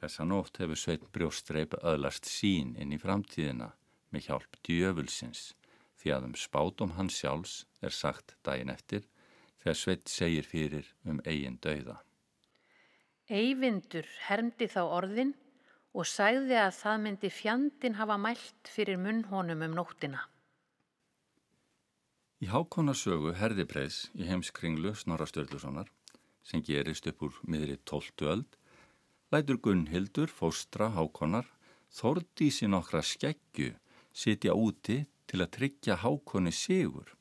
Þessa 0.00 0.24
nótt 0.24 0.60
hefur 0.62 0.78
sveit 0.80 1.02
brjóstreip 1.12 1.74
öðlast 1.80 2.28
sín 2.28 2.76
inn 2.80 2.92
í 2.94 3.00
framtíðina 3.00 3.72
með 4.10 4.28
hjálp 4.28 4.60
djöfulsins 4.66 5.50
því 6.00 6.14
að 6.16 6.28
um 6.30 6.36
spátum 6.38 6.94
hans 6.96 7.18
sjálfs 7.20 7.56
er 7.84 7.92
sagt 7.94 8.36
daginn 8.46 8.72
eftir 8.72 9.04
þegar 9.60 9.80
sveit 9.82 10.08
segir 10.08 10.46
fyrir 10.48 10.88
um 11.04 11.20
eigin 11.26 11.58
dauða. 11.60 11.98
Eyvindur 13.30 14.08
hermdi 14.26 14.66
þá 14.66 14.80
orðin 14.82 15.28
og 15.94 16.06
sæði 16.10 16.56
að 16.58 16.72
það 16.80 16.96
myndi 17.04 17.30
fjandin 17.30 17.96
hafa 17.98 18.16
mælt 18.18 18.70
fyrir 18.74 18.98
munnhónum 18.98 19.62
um 19.66 19.76
nóttina. 19.78 20.24
Í 22.42 22.48
hákonarsögu 22.50 23.36
Herðipreis 23.38 24.08
í 24.18 24.26
heimskringlu 24.26 24.96
Snorra 24.98 25.28
Sturlusonar 25.30 25.92
sem 26.42 26.64
gerist 26.66 27.06
upp 27.06 27.22
úr 27.28 27.38
miðri 27.46 27.76
tóltu 27.86 28.26
öld 28.32 28.58
lætur 29.30 29.60
Gunnhildur, 29.62 30.26
fóstra, 30.26 30.90
hákonar 30.90 31.46
þordísi 31.94 32.66
nokkra 32.66 33.04
skeggju 33.04 33.76
sitja 34.10 34.56
úti 34.58 35.04
til 35.30 35.44
að 35.44 35.52
tryggja 35.58 36.00
hákonni 36.02 36.50
sigur 36.50 37.14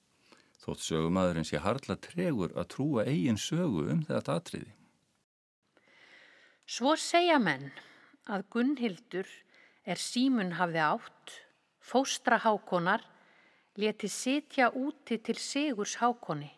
þótt 0.64 0.88
sögumadurinn 0.88 1.46
sé 1.46 1.62
harla 1.62 2.00
tregur 2.02 2.58
að 2.58 2.72
trúa 2.74 3.06
eigin 3.06 3.38
sögu 3.38 3.86
um 3.94 4.02
þetta 4.10 4.42
atriði. 4.42 4.74
Svo 6.70 6.92
segja 7.02 7.40
menn 7.42 7.72
að 8.30 8.44
Gunnhildur 8.54 9.30
er 9.90 9.98
símun 9.98 10.52
hafði 10.60 10.84
átt, 10.86 11.32
fóstra 11.82 12.38
hákonar 12.44 13.02
leti 13.82 14.10
sitja 14.14 14.68
úti 14.78 15.18
til 15.18 15.40
sigurs 15.42 15.96
hákonni. 15.98 16.52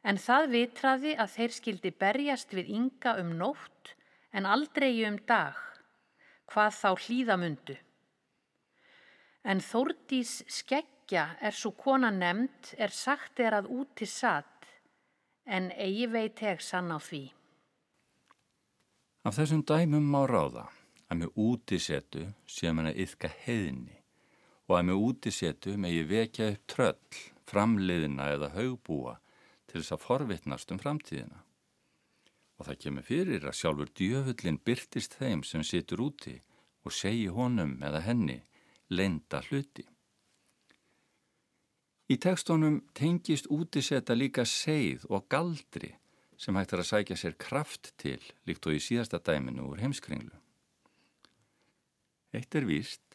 En 0.00 0.16
það 0.16 0.48
vitraði 0.54 1.12
að 1.12 1.34
þeir 1.34 1.56
skildi 1.58 1.92
berjast 2.06 2.56
við 2.56 2.72
ynga 2.78 3.16
um 3.20 3.36
nótt 3.36 3.92
en 4.32 4.48
aldrei 4.48 5.04
um 5.04 5.20
dag, 5.28 5.60
hvað 6.48 6.80
þá 6.80 6.90
hlýðamundu. 7.04 7.76
En 9.44 9.60
Þórdís 9.60 10.38
skeggja 10.48 11.34
er 11.44 11.52
svo 11.52 11.76
kona 11.76 12.08
nefnd 12.08 12.72
er 12.80 12.96
sagt 13.04 13.44
er 13.44 13.60
að 13.60 13.68
úti 13.76 14.08
satt, 14.08 14.70
en 15.44 15.68
eigi 15.76 16.08
veit 16.08 16.40
heg 16.40 16.64
sann 16.64 16.88
á 16.88 16.96
því. 16.96 17.35
Af 19.26 19.40
þessum 19.40 19.64
dæmum 19.66 20.04
má 20.06 20.20
ráða 20.30 20.68
að 21.10 21.18
með 21.18 21.38
útisettu 21.42 22.20
sé 22.46 22.70
mann 22.70 22.86
að 22.92 23.00
yfka 23.02 23.30
heiðni 23.42 23.96
og 24.68 24.74
að 24.78 24.84
með 24.86 25.00
útisetu 25.06 25.74
megi 25.82 26.04
vekja 26.06 26.46
upp 26.52 26.68
tröll, 26.70 27.16
framliðina 27.50 28.28
eða 28.36 28.52
haugbúa 28.54 29.16
til 29.66 29.80
þess 29.80 29.96
að 29.96 30.04
forvittnast 30.04 30.70
um 30.70 30.78
framtíðina. 30.78 31.42
Og 32.54 32.68
það 32.68 32.80
kemur 32.84 33.08
fyrir 33.08 33.48
að 33.50 33.58
sjálfur 33.58 33.92
djöfullin 33.98 34.62
byrtist 34.62 35.18
þeim 35.18 35.42
sem 35.42 35.66
situr 35.66 36.06
úti 36.06 36.38
og 36.86 36.94
segi 36.94 37.26
honum 37.26 37.76
eða 37.82 38.06
henni 38.06 38.40
lenda 38.94 39.42
hluti. 39.48 39.88
Í 42.06 42.22
tekstónum 42.22 42.84
tengist 42.94 43.50
útiseta 43.50 44.14
líka 44.14 44.46
seið 44.46 45.10
og 45.10 45.26
galdri 45.26 45.96
sem 46.36 46.56
hægt 46.56 46.74
er 46.74 46.82
að 46.82 46.90
sækja 46.90 47.16
sér 47.20 47.38
kraft 47.40 47.92
til 48.00 48.20
líkt 48.48 48.66
og 48.68 48.76
í 48.76 48.82
síðasta 48.82 49.22
dæminu 49.22 49.70
úr 49.70 49.82
heimskringlu. 49.84 50.36
Eitt 52.36 52.54
er 52.54 52.68
víst 52.68 53.06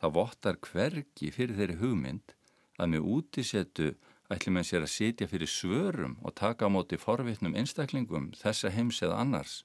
Það 0.00 0.14
vottar 0.16 0.56
hvergi 0.64 1.28
fyrir 1.34 1.58
þeirri 1.58 1.76
hugmynd 1.76 2.32
að 2.80 2.92
með 2.94 3.08
útisettu 3.14 3.88
ætlum 4.32 4.56
en 4.56 4.64
sér 4.64 4.86
að 4.86 4.94
sitja 4.94 5.26
fyrir 5.28 5.50
svörum 5.52 6.14
og 6.24 6.36
taka 6.40 6.64
á 6.64 6.72
móti 6.72 6.96
forvittnum 7.00 7.56
einstaklingum 7.60 8.30
þessa 8.40 8.72
heims 8.72 9.02
eða 9.04 9.18
annars 9.20 9.58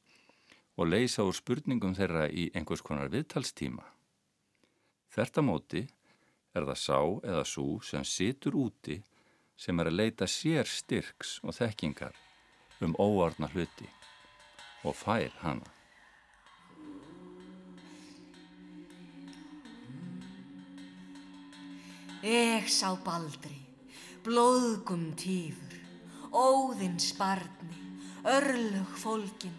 og 0.75 0.89
leysa 0.91 1.23
úr 1.23 1.37
spurningum 1.37 1.95
þeirra 1.95 2.27
í 2.27 2.49
einhvers 2.51 2.83
konar 2.83 3.13
viðtalstíma. 3.13 3.85
Þetta 5.15 5.45
móti 5.47 5.85
er 6.51 6.67
það 6.67 6.81
sá 6.83 6.99
eða 7.31 7.45
svo 7.47 7.79
sem 7.79 8.03
situr 8.03 8.59
úti 8.59 8.99
sem 9.55 9.79
er 9.79 9.87
að 9.87 9.99
leita 10.01 10.27
sér 10.27 10.67
styrks 10.67 11.37
og 11.47 11.55
þekkingar 11.55 12.19
um 12.81 12.95
óarna 12.99 13.47
hluti 13.53 13.87
og 14.83 14.95
fær 14.95 15.31
hana. 15.41 15.71
Ég 22.25 22.65
sá 22.73 22.95
baldri, 23.05 23.57
blóðgum 24.25 25.11
tífur, 25.19 25.75
óðins 26.33 27.11
barni, 27.19 27.77
örlög 28.25 28.95
fólkin, 28.97 29.53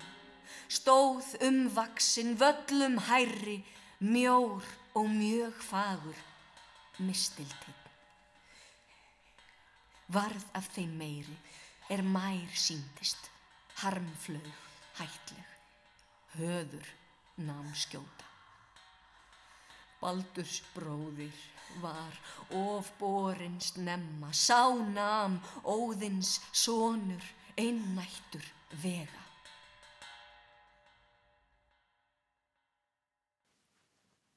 stóð 0.67 1.37
umvaksin 1.47 2.35
völlum 2.41 2.99
hærri, 3.07 3.61
mjór 4.03 4.67
og 4.99 5.07
mjög 5.15 5.63
fagur, 5.63 6.19
mistiltinn. 6.99 7.79
Varð 10.11 10.51
af 10.55 10.67
þeim 10.75 10.99
meiri 10.99 11.39
er 11.91 12.03
mær 12.03 12.55
síndist, 12.59 13.29
harmflög, 13.83 14.55
hætleg, 14.99 15.51
höður 16.35 16.89
nám 17.47 17.69
skjóta. 17.75 18.27
Baldurs 20.01 20.61
bróðir 20.75 21.37
var 21.83 22.19
of 22.51 22.91
borins 22.99 23.75
nemma, 23.77 24.33
sá 24.33 24.75
nam 24.75 25.39
óðins 25.65 26.41
sonur, 26.53 27.23
einnættur 27.57 28.45
vega. 28.83 29.23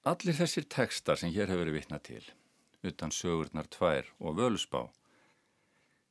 Allir 0.10 0.38
þessir 0.38 0.66
tekstar 0.72 1.20
sem 1.20 1.34
hér 1.34 1.50
hefur 1.52 1.66
verið 1.66 1.82
vitna 1.82 2.00
til, 2.02 2.24
utan 2.88 3.12
sögurnar 3.14 3.68
tvær 3.70 4.08
og 4.24 4.38
völusbá, 4.40 4.88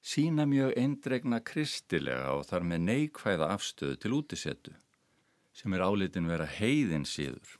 sína 0.02 0.46
mjög 0.48 0.74
eindregna 0.78 1.40
kristilega 1.44 2.34
og 2.36 2.46
þar 2.48 2.66
með 2.70 2.84
neikvæða 2.88 3.48
afstöðu 3.54 3.98
til 4.02 4.14
útisettu, 4.18 4.74
sem 5.52 5.74
er 5.74 5.84
álitin 5.84 6.28
vera 6.30 6.46
heiðin 6.46 7.06
síður. 7.08 7.56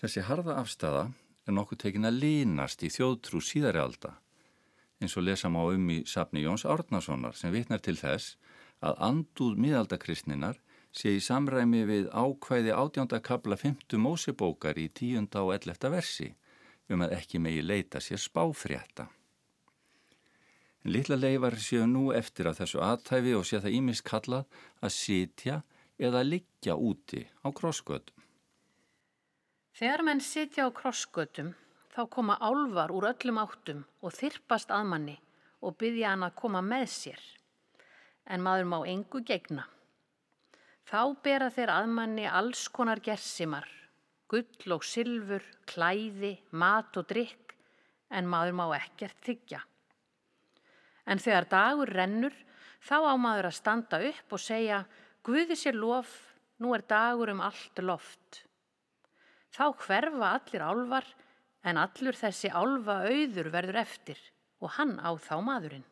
Þessi 0.00 0.24
harða 0.28 0.58
afstæða 0.60 1.06
er 1.46 1.56
nokkuð 1.56 1.80
tekin 1.86 2.08
að 2.08 2.20
línast 2.24 2.82
í 2.84 2.90
þjóðtrú 2.92 3.40
síðari 3.44 3.80
alda, 3.80 4.16
eins 5.00 5.16
og 5.16 5.26
lesa 5.26 5.50
má 5.52 5.62
um 5.64 5.90
í 5.90 6.02
sapni 6.08 6.44
Jóns 6.44 6.66
Árnasonar 6.68 7.36
sem 7.36 7.52
vitnar 7.52 7.82
til 7.84 7.96
þess 8.00 8.36
að 8.84 9.00
andúð 9.08 9.58
miðaldakristninar 9.64 10.60
sé 10.94 11.16
í 11.16 11.22
samræmi 11.24 11.82
við 11.88 12.08
ákvæði 12.12 12.72
átjánda 12.76 13.20
kabla 13.24 13.56
5. 13.58 13.96
mósebókar 13.98 14.78
í 14.78 14.88
10. 14.92 15.26
og 15.40 15.52
11. 15.56 15.90
versi 15.90 16.30
um 16.92 17.02
að 17.02 17.16
ekki 17.18 17.40
megi 17.42 17.64
leita 17.64 18.00
sér 18.04 18.20
spáfrétta. 18.20 19.08
En 20.84 20.92
litla 20.92 21.16
leifar 21.16 21.54
séu 21.64 21.86
nú 21.88 22.10
eftir 22.12 22.50
að 22.50 22.58
þessu 22.60 22.80
aðtæfi 22.84 23.30
og 23.38 23.46
sé 23.48 23.60
það 23.64 23.76
ímist 23.78 24.04
kallað 24.04 24.58
að 24.84 24.92
sitja 24.92 25.54
eða 25.96 26.20
liggja 26.26 26.76
úti 26.76 27.22
á 27.40 27.48
krossgötum. 27.48 28.18
Þegar 29.74 30.04
menn 30.06 30.20
sitja 30.20 30.68
á 30.68 30.70
krossgötum 30.76 31.54
þá 31.94 32.02
koma 32.12 32.36
álvar 32.36 32.92
úr 32.92 33.08
öllum 33.14 33.40
áttum 33.40 33.80
og 34.04 34.12
þyrpast 34.12 34.76
að 34.76 34.90
manni 34.92 35.16
og 35.64 35.78
byggja 35.80 36.12
hann 36.12 36.28
að 36.28 36.36
koma 36.42 36.60
með 36.60 36.86
sér. 36.92 37.22
En 38.28 38.44
maður 38.44 38.68
má 38.68 38.78
engu 38.84 39.24
gegna. 39.24 39.64
Þá 40.84 41.00
bera 41.24 41.48
þeir 41.48 41.72
aðmanni 41.72 42.28
alls 42.28 42.68
konar 42.68 43.00
gersimar, 43.00 43.64
gull 44.28 44.76
og 44.76 44.84
sylfur, 44.84 45.44
klæði, 45.64 46.36
mat 46.52 46.96
og 47.00 47.08
drikk, 47.08 47.56
en 48.12 48.28
maður 48.28 48.58
má 48.60 48.66
ekkert 48.76 49.16
þykja. 49.24 49.64
En 51.06 51.20
þegar 51.20 51.48
dagur 51.50 51.92
rennur, 51.92 52.34
þá 52.80 52.96
á 53.12 53.14
maður 53.20 53.50
að 53.50 53.58
standa 53.58 54.00
upp 54.10 54.36
og 54.36 54.40
segja, 54.40 54.84
Guði 55.24 55.56
sér 55.56 55.76
lof, 55.80 56.10
nú 56.60 56.74
er 56.76 56.84
dagur 56.84 57.32
um 57.32 57.40
allt 57.40 57.80
loft. 57.80 58.44
Þá 59.54 59.72
hverfa 59.86 60.32
allir 60.36 60.64
álvar, 60.64 61.06
en 61.64 61.80
allur 61.80 62.16
þessi 62.18 62.50
álva 62.52 63.00
auður 63.08 63.48
verður 63.54 63.80
eftir 63.80 64.20
og 64.60 64.74
hann 64.76 64.98
á 65.00 65.16
þá 65.16 65.36
maðurinn. 65.44 65.86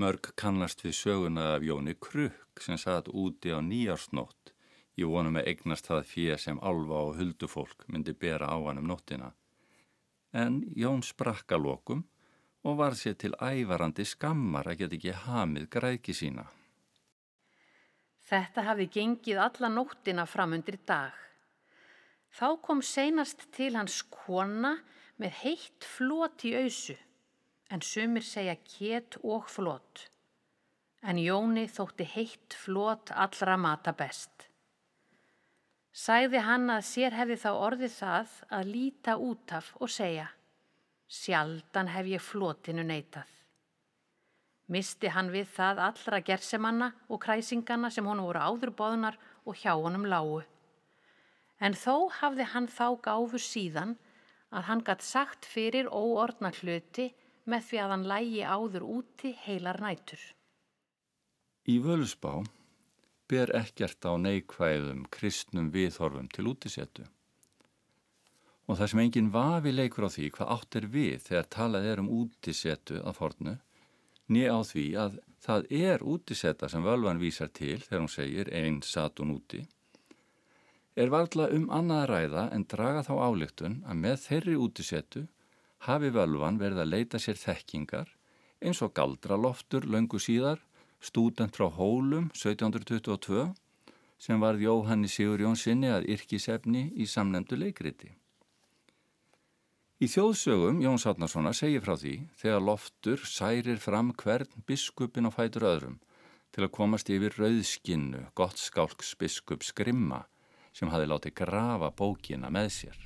Mörg 0.00 0.32
kannast 0.40 0.80
við 0.84 0.96
söguna 0.96 1.50
af 1.56 1.66
Jóni 1.66 1.92
Krukk 2.00 2.62
sem 2.64 2.78
satt 2.80 3.10
úti 3.12 3.52
á 3.52 3.60
nýjarsnótt 3.60 4.54
í 4.96 5.04
vonum 5.08 5.36
að 5.40 5.50
eignast 5.52 5.88
það 5.88 6.08
fyrir 6.08 6.40
sem 6.40 6.60
alva 6.64 7.02
og 7.08 7.18
huldufólk 7.20 7.84
myndi 7.92 8.14
bera 8.16 8.48
á 8.48 8.56
hann 8.64 8.80
um 8.80 8.88
nóttina. 8.88 9.32
En 10.32 10.62
Jón 10.76 11.04
sprakka 11.04 11.60
lokum 11.60 12.06
og 12.62 12.78
var 12.78 12.94
sér 12.98 13.16
til 13.18 13.34
ævarandi 13.42 14.04
skammar 14.06 14.68
að 14.70 14.82
geta 14.82 14.98
ekki 14.98 15.14
hamið 15.24 15.68
græki 15.72 16.14
sína. 16.14 16.44
Þetta 18.22 18.64
hafi 18.68 18.86
gengið 18.94 19.40
alla 19.42 19.68
nóttina 19.68 20.26
fram 20.30 20.54
undir 20.56 20.78
dag. 20.86 21.12
Þá 22.32 22.48
kom 22.64 22.80
seinast 22.80 23.48
til 23.52 23.74
hans 23.76 23.98
kona 24.08 24.76
með 25.20 25.34
heitt 25.42 25.84
flót 25.84 26.46
í 26.48 26.54
auðsu, 26.56 26.96
en 27.68 27.82
sumir 27.84 28.24
segja 28.24 28.54
két 28.56 29.18
og 29.22 29.50
flót. 29.52 30.06
En 31.02 31.18
Jóni 31.18 31.66
þótti 31.68 32.06
heitt 32.14 32.54
flót 32.54 33.10
allra 33.10 33.58
mata 33.58 33.92
best. 33.92 34.46
Sæði 35.92 36.40
hann 36.46 36.70
að 36.72 36.86
sér 36.88 37.12
hefði 37.18 37.36
þá 37.42 37.50
orðið 37.52 37.96
það 37.98 38.36
að 38.56 38.70
líta 38.70 39.16
út 39.20 39.52
af 39.52 39.74
og 39.82 39.90
segja, 39.92 40.30
sjaldan 41.12 41.90
hef 41.92 42.08
ég 42.08 42.24
flótinu 42.24 42.84
neytað. 42.88 43.28
Misti 44.72 45.10
hann 45.12 45.28
við 45.34 45.50
það 45.52 45.82
allra 45.86 46.20
gersemanna 46.24 46.88
og 47.12 47.20
kræsingana 47.24 47.90
sem 47.92 48.06
honum 48.08 48.30
voru 48.30 48.40
áðurbóðunar 48.40 49.18
og 49.44 49.58
hjá 49.60 49.74
honum 49.74 50.06
lágu. 50.08 50.40
En 51.60 51.76
þó 51.76 52.08
hafði 52.20 52.46
hann 52.54 52.68
þá 52.70 52.86
gáfu 53.04 53.40
síðan 53.42 53.96
að 54.52 54.68
hann 54.68 54.84
gatt 54.86 55.04
sagt 55.04 55.48
fyrir 55.48 55.90
óordna 55.90 56.52
hluti 56.60 57.10
með 57.44 57.68
því 57.68 57.82
að 57.82 57.92
hann 57.94 58.08
lægi 58.12 58.42
áður 58.46 58.88
úti 58.96 59.32
heilar 59.44 59.80
nætur. 59.82 60.22
Í 61.68 61.78
völusbá 61.82 62.40
ber 63.30 63.52
ekkert 63.56 64.04
á 64.08 64.12
neikvæðum 64.18 65.04
kristnum 65.12 65.70
viðhorfum 65.74 66.28
til 66.32 66.48
útisettu. 66.52 67.04
Og 68.70 68.78
það 68.78 68.90
sem 68.92 69.02
enginn 69.02 69.32
vafi 69.34 69.72
leikur 69.74 70.06
á 70.06 70.10
því 70.14 70.30
hvað 70.36 70.52
átt 70.54 70.78
er 70.78 70.86
við 70.94 71.26
þegar 71.26 71.50
talað 71.56 71.88
er 71.92 72.02
um 72.02 72.10
útisettu 72.20 73.02
að 73.02 73.18
fornu, 73.18 73.54
nýja 74.32 74.54
á 74.54 74.60
því 74.64 74.86
að 75.02 75.18
það 75.42 75.68
er 75.82 76.04
útisetta 76.14 76.68
sem 76.70 76.84
völvan 76.86 77.20
vísar 77.22 77.50
til 77.50 77.80
þegar 77.82 78.04
hún 78.04 78.12
segir 78.12 78.50
einn 78.54 78.80
satun 78.86 79.34
úti, 79.34 79.64
er 80.94 81.10
varðla 81.10 81.48
um 81.56 81.68
annað 81.72 82.06
ræða 82.10 82.48
en 82.54 82.66
draga 82.68 83.02
þá 83.06 83.12
álíktun 83.26 83.78
að 83.88 84.02
með 84.04 84.18
þeirri 84.26 84.56
útisettu 84.60 85.22
hafi 85.88 86.12
völvan 86.14 86.60
verið 86.60 86.84
að 86.84 86.92
leita 86.94 87.20
sér 87.22 87.40
þekkingar 87.40 88.12
eins 88.62 88.82
og 88.84 88.94
galdraloftur 88.94 89.88
löngu 89.90 90.20
síðar, 90.22 90.60
stúdent 91.02 91.56
frá 91.56 91.66
Hólum 91.66 92.30
1722 92.36 93.48
sem 94.22 94.38
varð 94.38 94.62
Jóhanni 94.62 95.10
Sigur 95.10 95.42
Jónssoni 95.42 95.90
að 95.90 96.06
yrkisefni 96.14 96.92
í 96.94 97.08
samnemdu 97.10 97.58
leikriti. 97.58 98.12
Í 100.02 100.08
þjóðsögum 100.10 100.80
Jóns 100.82 101.04
Átnarssonar 101.06 101.54
segir 101.54 101.82
frá 101.84 101.92
því 101.94 102.16
þegar 102.40 102.64
loftur 102.66 103.20
særir 103.22 103.78
fram 103.78 104.08
hvern 104.18 104.64
biskupin 104.66 105.28
á 105.28 105.30
fætur 105.30 105.62
öðrum 105.68 106.00
til 106.50 106.64
að 106.64 106.72
komast 106.74 107.10
yfir 107.14 107.36
rauðskinnu 107.38 108.24
gott 108.34 108.58
skálks 108.58 109.12
biskup 109.20 109.62
Skrimma 109.62 110.24
sem 110.74 110.90
hafi 110.90 111.06
látið 111.06 111.36
grafa 111.38 111.90
bókina 111.94 112.50
með 112.50 112.70
sér. 112.74 112.96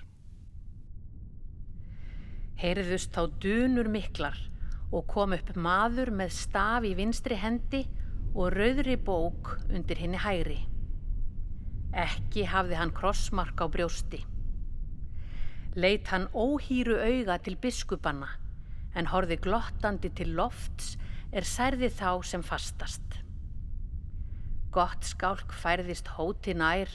Heyrðust 2.63 3.13
þá 3.13 3.29
dunur 3.45 3.91
miklar 3.93 4.39
og 4.89 5.05
kom 5.11 5.35
upp 5.37 5.51
maður 5.53 6.15
með 6.17 6.33
staf 6.39 6.87
í 6.89 6.95
vinstri 6.97 7.37
hendi 7.37 7.83
og 8.33 8.57
rauðri 8.57 8.97
bók 8.97 9.53
undir 9.69 10.01
henni 10.01 10.23
hægri. 10.25 10.63
Ekki 11.93 12.49
hafði 12.49 12.81
hann 12.81 12.95
krossmark 12.97 13.61
á 13.61 13.69
brjósti. 13.69 14.23
Leit 15.77 16.09
hann 16.09 16.31
óhýru 16.33 16.97
auga 16.97 17.37
til 17.45 17.59
biskupanna 17.61 18.31
en 18.97 19.11
horfi 19.13 19.37
glottandi 19.45 20.09
til 20.17 20.33
lofts 20.39 20.95
er 21.37 21.45
særði 21.45 21.91
þá 21.93 22.11
sem 22.25 22.45
fastast. 22.47 23.19
Gott 24.73 25.05
skálk 25.05 25.53
færðist 25.53 26.09
hóti 26.17 26.55
nær 26.57 26.89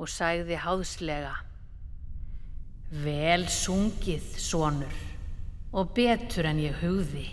og 0.00 0.08
sagði 0.08 0.56
háðslega 0.64 1.34
Vel 2.92 3.46
sungið, 3.48 4.24
sonur, 4.36 4.96
og 5.72 5.94
betur 5.96 6.44
en 6.50 6.58
ég 6.60 6.74
hugði, 6.82 7.24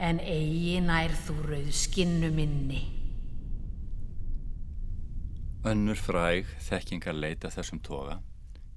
en 0.00 0.16
eigi 0.20 0.78
nær 0.80 1.12
þú 1.26 1.34
rauð 1.44 1.68
skinnu 1.76 2.30
minni. 2.32 2.80
Önnur 5.68 6.00
fræg 6.00 6.48
þekkingar 6.64 7.20
leita 7.20 7.52
þessum 7.52 7.84
toga 7.84 8.16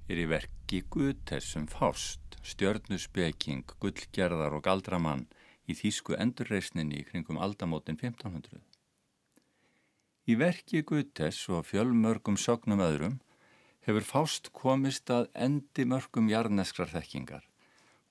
er 0.08 0.22
í 0.22 0.24
verki 0.28 0.80
Gutessum 0.88 1.66
Fást, 1.68 2.38
stjörnusbeking, 2.40 3.66
gullgerðar 3.82 4.56
og 4.56 4.64
galdramann 4.64 5.26
í 5.68 5.76
þýsku 5.76 6.16
endurreysninni 6.16 7.02
kringum 7.10 7.40
aldamótin 7.44 7.98
1500. 8.00 8.62
Í 10.28 10.36
verki 10.40 10.80
Gutess 10.88 11.48
og 11.52 11.66
fjölmörgum 11.68 12.38
sögnum 12.40 12.80
öðrum 12.84 13.18
hefur 13.84 14.04
Fást 14.04 14.48
komist 14.56 15.12
að 15.12 15.28
endi 15.36 15.84
mörgum 15.88 16.32
jarneskrar 16.32 16.88
þekkingar 16.92 17.44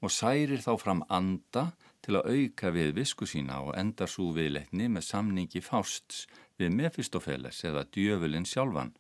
og 0.02 0.14
særir 0.14 0.62
þá 0.62 0.72
fram 0.78 1.02
anda 1.10 1.72
til 2.06 2.20
að 2.20 2.30
auka 2.34 2.70
við 2.74 2.94
visku 3.00 3.26
sína 3.30 3.64
og 3.66 3.74
endar 3.78 4.10
svo 4.10 4.30
viðleitni 4.38 4.86
með 4.94 5.08
samningi 5.10 5.64
Fásts 5.66 6.28
við 6.62 6.78
Mefistofeles 6.78 7.64
eða 7.66 7.88
djöfulinn 7.90 8.46
sjálfan 8.46 8.94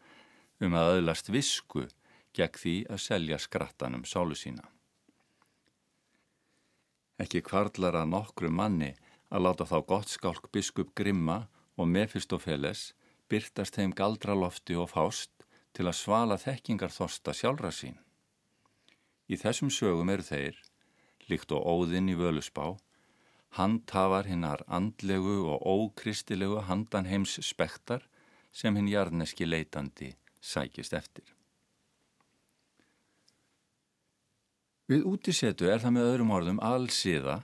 um 0.65 0.77
að 0.77 0.95
öðlast 0.97 1.29
visku 1.29 1.85
gegn 2.37 2.59
því 2.61 2.75
að 2.93 3.03
selja 3.03 3.39
skrattanum 3.41 4.05
sálu 4.05 4.37
sína. 4.37 4.65
Ekki 7.17 7.41
kvarlar 7.41 7.97
að 7.97 8.11
nokkru 8.13 8.49
manni 8.53 8.93
að 9.33 9.43
láta 9.47 9.65
þá 9.65 9.77
gott 9.89 10.11
skálk 10.13 10.51
biskup 10.53 10.93
Grimma 10.95 11.47
og 11.77 11.89
Mefistofeles 11.89 12.91
byrtast 13.29 13.77
þeim 13.77 13.93
galdralofti 13.97 14.77
og 14.77 14.91
fást 14.93 15.33
til 15.73 15.87
að 15.89 15.97
svala 15.99 16.37
þekkingar 16.41 16.93
þosta 16.93 17.33
sjálfra 17.35 17.71
sín. 17.73 17.97
Í 19.27 19.35
þessum 19.35 19.71
sögum 19.73 20.09
eru 20.13 20.23
þeir, 20.23 20.59
líkt 21.27 21.51
og 21.51 21.65
óðinn 21.67 22.09
í 22.13 22.15
völusbá, 22.17 22.77
handhafar 23.57 24.29
hinnar 24.29 24.63
andlegu 24.67 25.41
og 25.51 25.65
ókristilegu 25.67 26.61
handanheims 26.69 27.37
spektar 27.43 28.05
sem 28.51 28.75
hinn 28.77 28.89
jarneski 28.91 29.45
leitandi 29.49 30.13
sækist 30.41 30.93
eftir. 30.93 31.36
Við 34.87 35.03
útisetu 35.03 35.67
er 35.67 35.81
það 35.83 35.95
með 35.97 36.09
öðrum 36.13 36.29
orðum 36.31 36.59
allsíða 36.63 37.41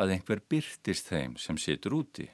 að 0.00 0.12
einhver 0.14 0.40
byrtist 0.48 1.10
þeim 1.10 1.34
sem 1.40 1.58
situr 1.60 1.98
úti, 1.98 2.30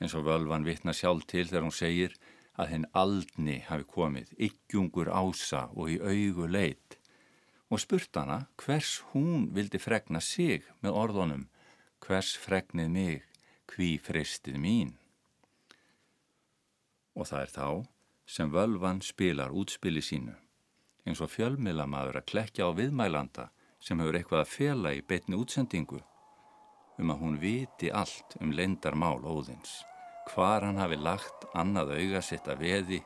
eins 0.00 0.14
og 0.16 0.24
völvan 0.24 0.64
vitna 0.64 0.94
sjálf 0.96 1.26
til 1.28 1.44
þegar 1.48 1.66
hún 1.66 1.76
segir 1.76 2.16
að 2.56 2.72
henn 2.72 2.86
aldni 2.96 3.58
hafi 3.66 3.84
komið, 3.84 4.32
ykjungur 4.48 5.12
ása 5.12 5.66
og 5.76 5.92
í 5.92 6.00
augu 6.00 6.48
leit 6.48 6.96
og 7.70 7.78
spurt 7.78 8.16
hana 8.18 8.40
hvers 8.58 8.98
hún 9.12 9.50
vildi 9.54 9.78
fregna 9.78 10.20
sig 10.20 10.64
með 10.82 10.96
orðunum, 11.02 11.44
hvers 12.02 12.32
fregnið 12.40 12.90
mig, 12.90 13.22
hví 13.70 13.94
fristið 14.02 14.58
mín. 14.58 14.96
Og 17.14 17.28
það 17.30 17.44
er 17.44 17.54
þá 17.54 17.68
sem 18.26 18.50
völvan 18.50 19.04
spilar 19.04 19.54
útspili 19.54 20.02
sínu, 20.02 20.34
eins 21.06 21.22
og 21.22 21.30
fjölmiðlamaður 21.36 22.20
að 22.20 22.28
klekja 22.32 22.66
á 22.66 22.70
viðmælanda 22.74 23.50
sem 23.80 24.00
hefur 24.00 24.18
eitthvað 24.18 24.44
að 24.44 24.52
fela 24.54 24.92
í 24.94 25.02
beitni 25.02 25.38
útsendingu 25.40 26.00
um 27.00 27.12
að 27.14 27.22
hún 27.22 27.38
viti 27.40 27.88
allt 27.92 28.36
um 28.40 28.52
lendarmál 28.52 29.22
óðins, 29.24 29.80
hvar 30.28 30.66
hann 30.66 30.80
hafi 30.80 30.98
lagt 31.00 31.46
annað 31.56 31.94
auga 31.96 32.20
sitt 32.24 32.48
að 32.50 32.64
veði 32.66 33.00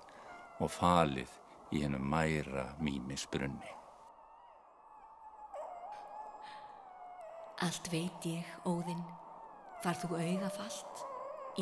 og 0.58 0.72
falið 0.74 1.30
í 1.74 1.84
hennum 1.84 2.04
mæra 2.10 2.66
mýmisbrunni. 2.82 3.70
Allt 7.64 7.88
veit 7.92 8.26
ég, 8.26 8.46
óðinn, 8.66 9.04
far 9.84 9.96
þú 10.02 10.18
augafallt 10.18 11.04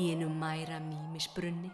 í 0.01 0.09
hennum 0.09 0.39
mæra 0.41 0.81
mýmisbrunni. 0.81 1.71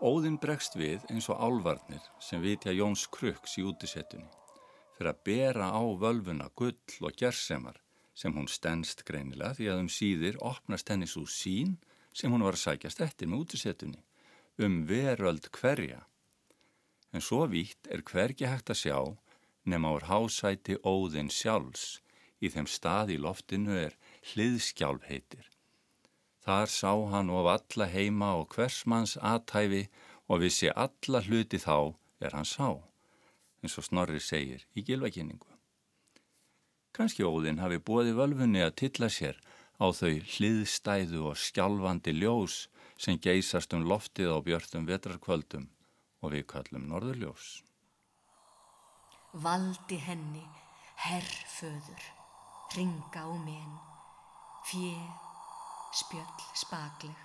Óðinn 0.00 0.38
bregst 0.40 0.78
við 0.80 1.02
eins 1.12 1.26
og 1.28 1.42
álvarnir 1.44 2.04
sem 2.24 2.40
vitja 2.40 2.72
Jóns 2.72 3.02
Kruks 3.12 3.58
í 3.60 3.64
útisettunni 3.68 4.30
fyrir 4.96 5.10
að 5.10 5.18
bera 5.28 5.66
á 5.76 5.82
völvuna 6.00 6.46
gull 6.56 7.04
og 7.04 7.18
gersemar 7.20 7.76
sem 8.16 8.32
hún 8.32 8.48
stennst 8.48 9.04
greinilega 9.04 9.58
því 9.58 9.68
að 9.68 9.82
um 9.82 9.90
síðir 9.92 10.38
opnast 10.40 10.88
henni 10.88 11.08
svo 11.08 11.26
sín 11.28 11.76
sem 12.16 12.32
hún 12.32 12.46
var 12.46 12.56
að 12.56 12.62
sækjast 12.62 13.04
eftir 13.04 13.28
með 13.28 13.44
útisettunni 13.44 14.00
um 14.64 14.80
veröld 14.88 15.50
hverja. 15.52 16.00
En 17.12 17.20
svo 17.20 17.44
vítt 17.52 17.92
er 17.92 18.00
hvergi 18.00 18.48
hægt 18.48 18.72
að 18.72 18.80
sjá 18.80 18.98
nema 19.68 19.92
úr 19.98 20.08
hásæti 20.08 20.80
óðinn 20.80 21.28
sjálfs 21.28 21.98
í 22.40 22.48
þeim 22.48 22.72
stað 22.72 23.18
í 23.18 23.20
loftinu 23.20 23.76
er 23.84 24.00
hliðskjálf 24.32 25.04
heitir. 25.12 25.44
Þar 26.50 26.70
sá 26.74 26.92
hann 27.12 27.28
of 27.30 27.46
alla 27.46 27.86
heima 27.86 28.32
og 28.40 28.56
hversmanns 28.56 29.12
aðtæfi 29.22 29.84
og 30.26 30.40
vissi 30.42 30.66
alla 30.84 31.20
hluti 31.22 31.60
þá 31.62 31.94
er 32.26 32.34
hann 32.34 32.48
sá, 32.48 32.74
eins 33.62 33.78
og 33.78 33.86
Snorri 33.86 34.18
segir 34.18 34.64
í 34.74 34.82
gilvækningu. 34.88 35.46
Kanski 36.90 37.22
óðinn 37.22 37.62
hafi 37.62 37.78
bóði 37.78 38.16
völfunni 38.18 38.64
að 38.66 38.74
tilla 38.82 39.12
sér 39.14 39.38
á 39.78 39.94
þau 39.94 40.10
hliðstæðu 40.32 41.22
og 41.30 41.38
skjálfandi 41.38 42.16
ljós 42.18 42.66
sem 42.98 43.22
geysast 43.22 43.78
um 43.78 43.86
loftið 43.86 44.34
á 44.34 44.38
björnum 44.42 44.90
vetrarkvöldum 44.90 45.70
og 46.18 46.34
við 46.34 46.48
kallum 46.50 46.90
norðurljós. 46.90 47.60
Valdi 49.46 50.02
henni, 50.02 50.46
herrföður, 51.06 52.12
ringa 52.74 53.22
á 53.22 53.30
menn, 53.38 53.74
fjö, 54.66 54.98
spjöll 55.92 56.44
spakleg 56.54 57.16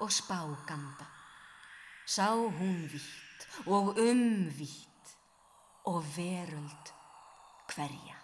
og 0.00 0.10
spáganda. 0.10 1.06
Sá 2.06 2.34
hún 2.34 2.88
vitt 2.92 3.46
og 3.66 3.98
umvitt 3.98 5.16
og 5.84 6.04
veröld 6.16 6.92
hverja. 7.70 8.18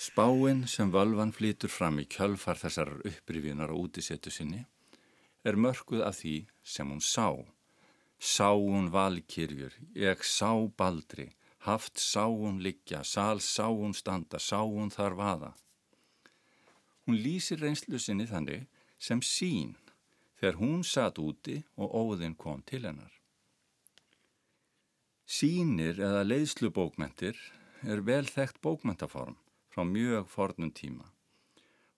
Spáinn 0.00 0.66
sem 0.66 0.90
völvan 0.92 1.32
flýtur 1.32 1.70
fram 1.70 2.00
í 2.00 2.06
kjölfar 2.08 2.58
þessar 2.58 2.90
upprifinar 3.04 3.70
og 3.70 3.86
útisettu 3.86 4.32
sinni 4.32 4.64
er 5.44 5.56
mörguð 5.56 6.02
af 6.04 6.16
því 6.20 6.34
sem 6.64 6.88
hún 6.88 7.00
sá 7.04 7.28
Sá 8.20 8.52
hún 8.52 8.90
valkyrjur, 8.92 9.72
ég 9.96 10.24
sá 10.28 10.52
baldri, 10.76 11.30
haft 11.64 11.96
sá 11.98 12.26
hún 12.28 12.60
liggja, 12.60 13.00
sál 13.02 13.40
sá 13.40 13.68
hún 13.72 13.94
standa, 13.96 14.38
sá 14.38 14.60
hún 14.60 14.92
þar 14.92 15.16
vaða. 15.16 15.52
Hún 17.06 17.16
lýsir 17.16 17.62
reynslu 17.64 17.98
sinni 17.98 18.26
þannig 18.28 18.66
sem 19.00 19.22
sín 19.24 19.72
þegar 20.36 20.60
hún 20.60 20.84
satt 20.84 21.16
úti 21.18 21.62
og 21.80 21.96
óðinn 21.96 22.36
kom 22.36 22.60
til 22.68 22.84
hennar. 22.84 23.12
Sýnir 25.24 26.00
eða 26.02 26.24
leiðslubókmentir 26.26 27.38
er 27.88 28.00
vel 28.04 28.26
þekkt 28.28 28.60
bókmentaform 28.60 29.36
frá 29.72 29.84
mjög 29.86 30.28
fornum 30.28 30.72
tíma 30.74 31.06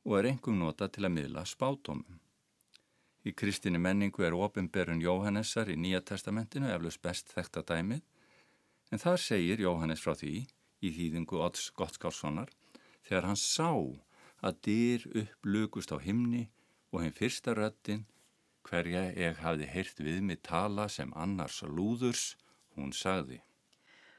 og 0.04 0.18
er 0.18 0.28
engum 0.32 0.58
nota 0.58 0.88
til 0.92 1.06
að 1.06 1.14
miðla 1.16 1.44
spátumum. 1.46 2.18
Í 3.22 3.30
kristinni 3.38 3.78
menningu 3.78 4.24
er 4.26 4.35
ofinberun 4.35 5.02
Jóhannessar 5.02 5.68
í 5.70 5.76
Nýja 5.78 6.00
testamentinu 6.02 6.70
eflust 6.74 7.02
best 7.04 7.30
þekta 7.30 7.62
dæmið, 7.68 8.00
en 8.90 9.02
þar 9.02 9.20
segir 9.22 9.62
Jóhannes 9.62 10.02
frá 10.02 10.16
því 10.18 10.46
í 10.82 10.90
þýðingu 10.96 11.38
Odds 11.46 11.68
Gottskálssonar 11.78 12.50
þegar 13.06 13.28
hann 13.30 13.38
sá 13.38 13.70
að 14.42 14.58
dyr 14.66 15.06
upp 15.22 15.46
lukust 15.46 15.94
á 15.94 16.02
himni 16.02 16.48
og 16.90 17.04
hinn 17.04 17.14
fyrsta 17.14 17.54
röttin, 17.54 18.04
hverja 18.66 19.04
ég 19.14 19.38
hafði 19.42 19.70
heyrt 19.70 20.02
við 20.02 20.20
mig 20.26 20.42
tala 20.42 20.88
sem 20.90 21.14
annars 21.14 21.62
lúðurs, 21.62 22.35
hún 22.74 22.90
sagði. 22.90 23.38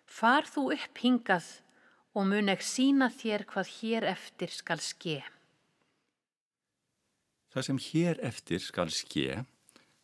Far 0.08 0.48
þú 0.48 0.70
upp 0.78 1.04
hingað 1.04 1.48
og 2.16 2.28
mun 2.32 2.52
ekki 2.54 2.70
sína 2.70 3.12
þér 3.12 3.48
hvað 3.52 3.72
hér 3.80 4.12
eftir 4.16 4.52
skal 4.54 4.80
skeið. 4.84 5.28
Það 7.54 7.66
sem 7.68 7.80
hér 7.88 8.20
eftir 8.26 8.62
skal 8.66 8.90
ske 8.90 9.44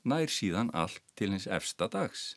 nær 0.05 0.29
síðan 0.29 0.69
allt 0.77 1.01
til 1.17 1.31
hins 1.33 1.47
efsta 1.49 1.89
dags 1.91 2.35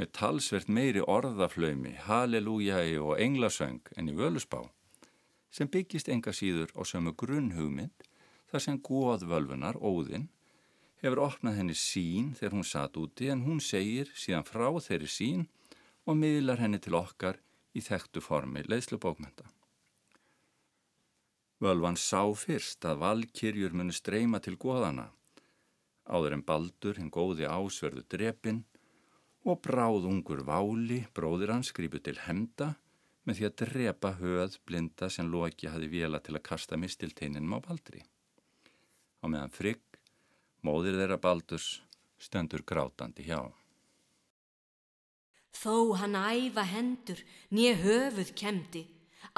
með 0.00 0.12
talsvert 0.18 0.70
meiri 0.72 1.02
orðaflaumi, 1.04 1.94
halelújægi 2.06 2.98
og 2.98 3.20
englasöng 3.20 3.92
en 3.96 4.10
í 4.10 4.16
völusbá 4.18 4.64
sem 5.52 5.68
byggist 5.68 6.08
enga 6.08 6.32
síður 6.34 6.72
á 6.74 6.82
sömu 6.88 7.12
grunnhugmynd 7.22 8.08
þar 8.50 8.64
sem 8.64 8.78
góðvölfunar, 8.84 9.78
óðinn, 9.80 10.28
hefur 11.02 11.22
opnað 11.26 11.58
henni 11.60 11.76
sín 11.76 12.32
þegar 12.38 12.56
hún 12.56 12.68
satt 12.68 12.98
úti 13.00 13.30
en 13.32 13.44
hún 13.46 13.60
segir 13.64 14.10
síðan 14.16 14.48
frá 14.48 14.68
þeirri 14.80 15.10
sín 15.10 15.46
og 16.06 16.18
miðlar 16.18 16.60
henni 16.62 16.80
til 16.82 16.96
okkar 16.98 17.40
í 17.76 17.82
þekktu 17.84 18.20
formi 18.24 18.64
leiðslubókmenta. 18.68 19.46
Völvan 21.62 21.94
sá 21.94 22.24
fyrst 22.34 22.82
að 22.90 23.04
valkyrjur 23.04 23.74
muni 23.78 23.94
streyma 23.94 24.40
til 24.42 24.56
goðana, 24.58 25.12
áður 26.10 26.34
en 26.34 26.42
baldur 26.42 26.98
hinn 26.98 27.12
góði 27.14 27.46
ásverðu 27.46 28.02
drepin 28.10 28.64
og 29.46 29.60
bráðungur 29.62 30.42
váli, 30.46 31.04
bróðir 31.14 31.54
hans, 31.54 31.70
grípu 31.70 32.02
til 32.02 32.18
hemda 32.24 32.72
með 33.22 33.38
því 33.38 33.46
að 33.46 33.56
drepa 33.62 34.12
höð 34.18 34.58
blinda 34.66 35.08
sem 35.10 35.30
Loki 35.30 35.70
hafi 35.70 35.86
vela 35.92 36.18
til 36.18 36.34
að 36.34 36.46
kasta 36.50 36.78
mistilteininum 36.78 37.54
á 37.54 37.58
Baldri. 37.62 38.02
Á 39.22 39.24
meðan 39.30 39.54
Frigg, 39.54 39.82
móðir 40.66 40.98
þeirra 40.98 41.22
Baldurs, 41.22 41.76
stöndur 42.18 42.66
grátandi 42.66 43.26
hjá. 43.30 43.46
Þó 45.54 45.94
hann 46.00 46.18
æfa 46.18 46.64
hendur, 46.66 47.20
nýja 47.54 47.76
höfuð 47.84 48.32
kemdi, 48.34 48.88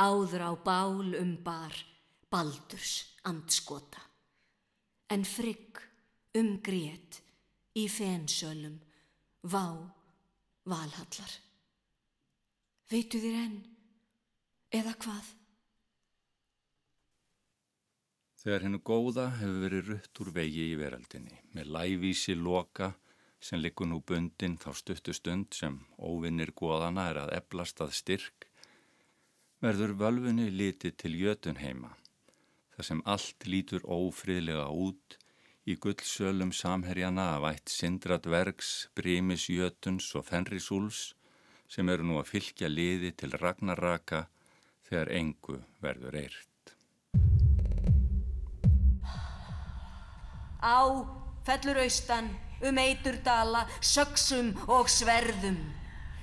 áður 0.00 0.48
á 0.48 0.52
bál 0.56 1.12
um 1.20 1.34
bar, 1.44 1.74
Baldurs 2.34 3.14
andskota. 3.30 4.00
En 5.14 5.22
Frigg 5.22 5.78
um 6.34 6.56
grét 6.66 7.20
í 7.78 7.84
fensölum, 7.86 8.80
vá, 9.46 9.62
valhallar. 10.66 11.36
Veitu 12.90 13.22
þér 13.22 13.38
enn? 13.38 13.54
Eða 14.74 14.96
hvað? 15.04 15.30
Þegar 18.42 18.66
hennu 18.66 18.82
góða 18.82 19.30
hefur 19.38 19.62
verið 19.68 19.94
rutt 19.94 20.24
úr 20.24 20.34
vegi 20.34 20.68
í 20.72 20.76
veraldinni 20.82 21.38
með 21.54 21.70
lævísi 21.78 22.34
loka 22.34 22.96
sem 23.38 23.62
likur 23.62 23.86
nú 23.86 24.02
bundin 24.02 24.58
þá 24.58 24.72
stuttu 24.74 25.14
stund 25.14 25.54
sem 25.54 25.78
óvinnir 26.02 26.50
góðana 26.50 27.12
er 27.12 27.26
að 27.28 27.36
eblast 27.38 27.78
að 27.84 27.94
styrk, 27.94 28.48
verður 29.62 29.94
völfunni 30.02 30.50
litið 30.50 30.98
til 30.98 31.14
jötun 31.14 31.62
heima, 31.62 31.94
þar 32.74 32.88
sem 32.88 33.02
allt 33.06 33.46
lítur 33.46 33.84
ófriðlega 33.86 34.66
út 34.70 35.18
í 35.64 35.76
gullsölum 35.80 36.52
samherjana 36.52 37.34
af 37.38 37.46
ætt 37.52 37.72
Sindrat 37.72 38.26
Vergs, 38.28 38.88
Brímis 38.96 39.46
Jötuns 39.48 40.10
og 40.18 40.26
Fenrisúls 40.28 41.14
sem 41.70 41.88
eru 41.88 42.04
nú 42.04 42.18
að 42.20 42.32
fylgja 42.34 42.68
liði 42.68 43.14
til 43.16 43.32
Ragnaraka 43.40 44.26
þegar 44.88 45.12
engu 45.20 45.60
verður 45.82 46.18
eirt. 46.20 46.74
Á 50.64 50.80
fellur 51.44 51.80
austan 51.84 52.30
um 52.64 52.78
eiturdala, 52.80 53.64
söksum 53.84 54.52
og 54.72 54.88
sverðum. 54.92 55.58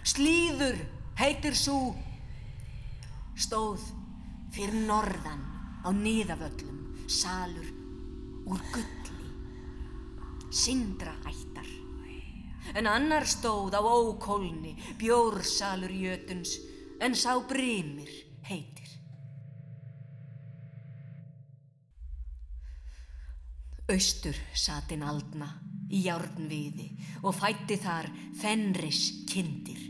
Slíður 0.05 0.79
heitir 1.21 1.57
svo 1.57 1.93
stóð 3.37 3.83
fyrir 4.53 4.85
norðan 4.87 5.60
á 5.81 5.89
niðavöllum, 5.89 7.07
salur 7.09 7.67
úr 8.45 8.61
gulli, 8.73 9.29
sindra 10.51 11.13
ættar. 11.25 11.69
En 12.77 12.87
annar 12.87 13.25
stóð 13.25 13.73
á 13.73 13.81
ókólni, 13.81 14.75
bjórsalur 14.99 15.91
jötuns, 15.91 16.59
en 17.01 17.15
sá 17.17 17.33
brimir 17.49 18.11
heitir. 18.45 18.91
Austur 23.91 24.37
satin 24.55 25.03
aldna 25.03 25.49
í 25.91 26.05
járnviði 26.05 26.87
og 27.25 27.35
fætti 27.35 27.75
þar 27.81 28.07
fenris 28.39 29.25
kindir. 29.27 29.81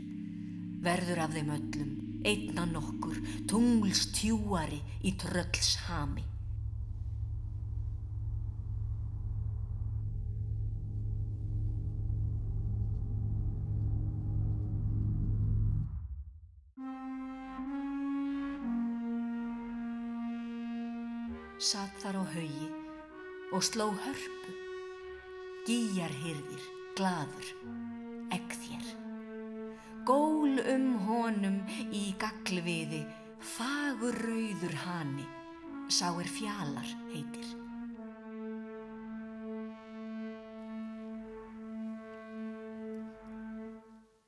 Verður 0.82 1.22
af 1.22 1.36
þeim 1.36 1.52
öllum, 1.54 1.92
einna 2.24 2.66
nokkur, 2.66 3.18
tungls 3.50 4.06
tjúari 4.14 4.82
í 5.02 5.14
trölls 5.18 5.76
hami. 5.88 6.24
Satt 21.62 21.94
þar 22.02 22.16
á 22.18 22.24
haugi 22.26 22.68
og 23.54 23.62
sló 23.62 23.92
hörpu. 23.94 24.54
Gíjar 25.62 26.10
hyrðir, 26.24 26.64
gladur, 26.98 27.52
egg 28.34 28.56
þér. 28.64 28.88
Gól 30.52 30.66
um 30.68 30.88
honum 31.06 31.54
í 31.96 32.10
gaglviði, 32.20 32.98
fagur 33.40 34.12
rauður 34.20 34.74
hani, 34.82 35.24
sá 35.88 36.10
er 36.20 36.28
fjalar 36.28 36.90
heitir. 37.08 37.46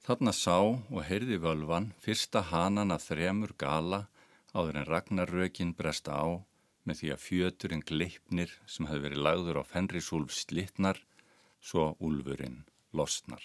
Þarna 0.06 0.32
sá 0.32 0.56
og 0.64 1.02
heyrði 1.04 1.36
völvan 1.44 1.90
fyrsta 2.00 2.40
hanan 2.54 2.94
af 2.96 3.04
þremur 3.10 3.52
gala 3.60 4.06
áður 4.56 4.80
en 4.80 4.88
ragnarrökin 4.88 5.74
bresta 5.76 6.16
á 6.16 6.40
með 6.88 7.02
því 7.02 7.12
að 7.12 7.24
fjöturinn 7.26 7.84
gleipnir 7.84 8.56
sem 8.64 8.88
hefði 8.88 9.10
verið 9.10 9.26
lagður 9.28 9.60
á 9.60 9.62
Fenrisúlf 9.74 10.32
slittnar 10.32 11.04
svo 11.60 11.90
úlfurinn 12.00 12.62
losnar. 12.96 13.44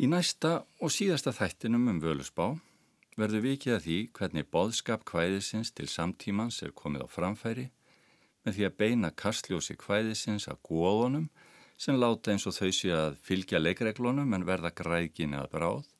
Í 0.00 0.06
næsta 0.08 0.62
og 0.80 0.88
síðasta 0.94 1.34
þættinum 1.36 1.90
um 1.90 1.98
völusbá 2.00 2.54
verður 3.20 3.42
vikið 3.44 3.74
að 3.74 3.82
því 3.84 3.96
hvernig 4.16 4.46
boðskap 4.48 5.02
kvæðisins 5.04 5.74
til 5.76 5.88
samtímans 5.92 6.62
er 6.64 6.70
komið 6.72 7.02
á 7.04 7.08
framfæri 7.12 7.66
með 8.46 8.54
því 8.56 8.64
að 8.68 8.78
beina 8.80 9.10
kastljósi 9.22 9.74
kvæðisins 9.82 10.46
að 10.48 10.62
góðunum 10.64 11.26
sem 11.84 11.98
láta 12.00 12.32
eins 12.32 12.46
og 12.48 12.56
þau 12.56 12.70
sé 12.78 12.94
að 12.96 13.18
fylgja 13.26 13.60
leikreglunum 13.60 14.32
en 14.38 14.46
verða 14.48 14.70
græðginni 14.78 15.36
að 15.36 15.50
bráð 15.52 15.90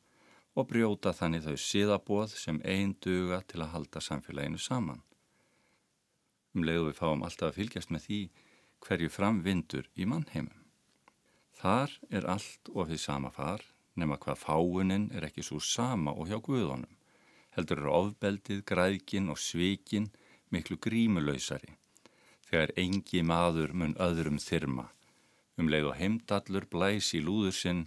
og 0.56 0.68
brjóta 0.70 1.12
þannig 1.18 1.44
þau 1.44 1.58
síðabóð 1.64 2.32
sem 2.40 2.60
einn 2.64 2.94
duga 3.04 3.42
til 3.52 3.60
að 3.60 3.72
halda 3.74 4.00
samfélaginu 4.00 4.62
saman. 4.64 5.02
Um 6.56 6.64
leiðu 6.64 6.88
við 6.88 7.02
fáum 7.02 7.26
alltaf 7.28 7.50
að 7.50 7.60
fylgjast 7.60 7.92
með 7.92 8.06
því 8.06 8.22
hverju 8.86 9.12
framvindur 9.12 9.92
í 9.92 10.08
mannheimum. 10.08 10.56
Þar 11.60 11.98
er 12.08 12.30
allt 12.32 12.72
og 12.72 12.88
við 12.88 13.04
sama 13.04 13.28
far 13.36 13.60
nema 13.96 14.18
hvað 14.22 14.42
fáunin 14.44 15.10
er 15.14 15.26
ekki 15.28 15.44
svo 15.44 15.60
sama 15.60 16.14
og 16.14 16.30
hjá 16.30 16.38
guðunum. 16.38 16.90
Heldur 17.56 17.82
eru 17.82 17.92
ofbeldið, 17.96 18.62
græðkin 18.64 19.30
og 19.32 19.38
svikin 19.38 20.10
miklu 20.50 20.78
grímulausari 20.78 21.76
þegar 22.50 22.72
engi 22.82 23.22
maður 23.22 23.74
mun 23.74 23.94
öðrum 24.02 24.38
þyrma. 24.42 24.88
Um 25.58 25.70
leið 25.70 25.90
og 25.90 25.98
heimdallur 26.00 26.66
blæs 26.70 27.12
í 27.14 27.22
lúður 27.22 27.54
sinn 27.54 27.84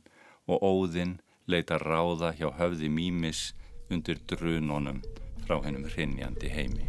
og 0.48 0.64
óðinn 0.64 1.18
leita 1.48 1.80
ráða 1.82 2.32
hjá 2.38 2.50
höfði 2.60 2.92
mýmis 2.92 3.52
undir 3.92 4.22
drunonum 4.28 5.02
frá 5.44 5.60
hennum 5.66 5.88
hrinnjandi 5.88 6.52
heimi. 6.52 6.88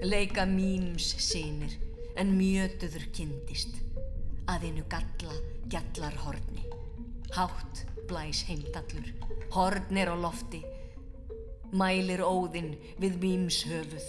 Leika 0.00 0.46
mýms 0.48 1.12
sinir 1.20 1.89
en 2.20 2.34
mjötuður 2.36 3.06
kindist 3.16 3.78
að 4.50 4.66
einu 4.68 4.82
galla 4.92 5.36
gjallar 5.72 6.18
horni. 6.20 6.66
Hátt 7.32 7.84
blæs 8.10 8.42
heimdallur, 8.48 9.08
horn 9.54 9.96
er 9.96 10.10
á 10.12 10.16
lofti, 10.20 10.60
mælir 11.72 12.20
óðinn 12.20 12.74
við 13.00 13.16
mýms 13.22 13.62
höfuð. 13.70 14.08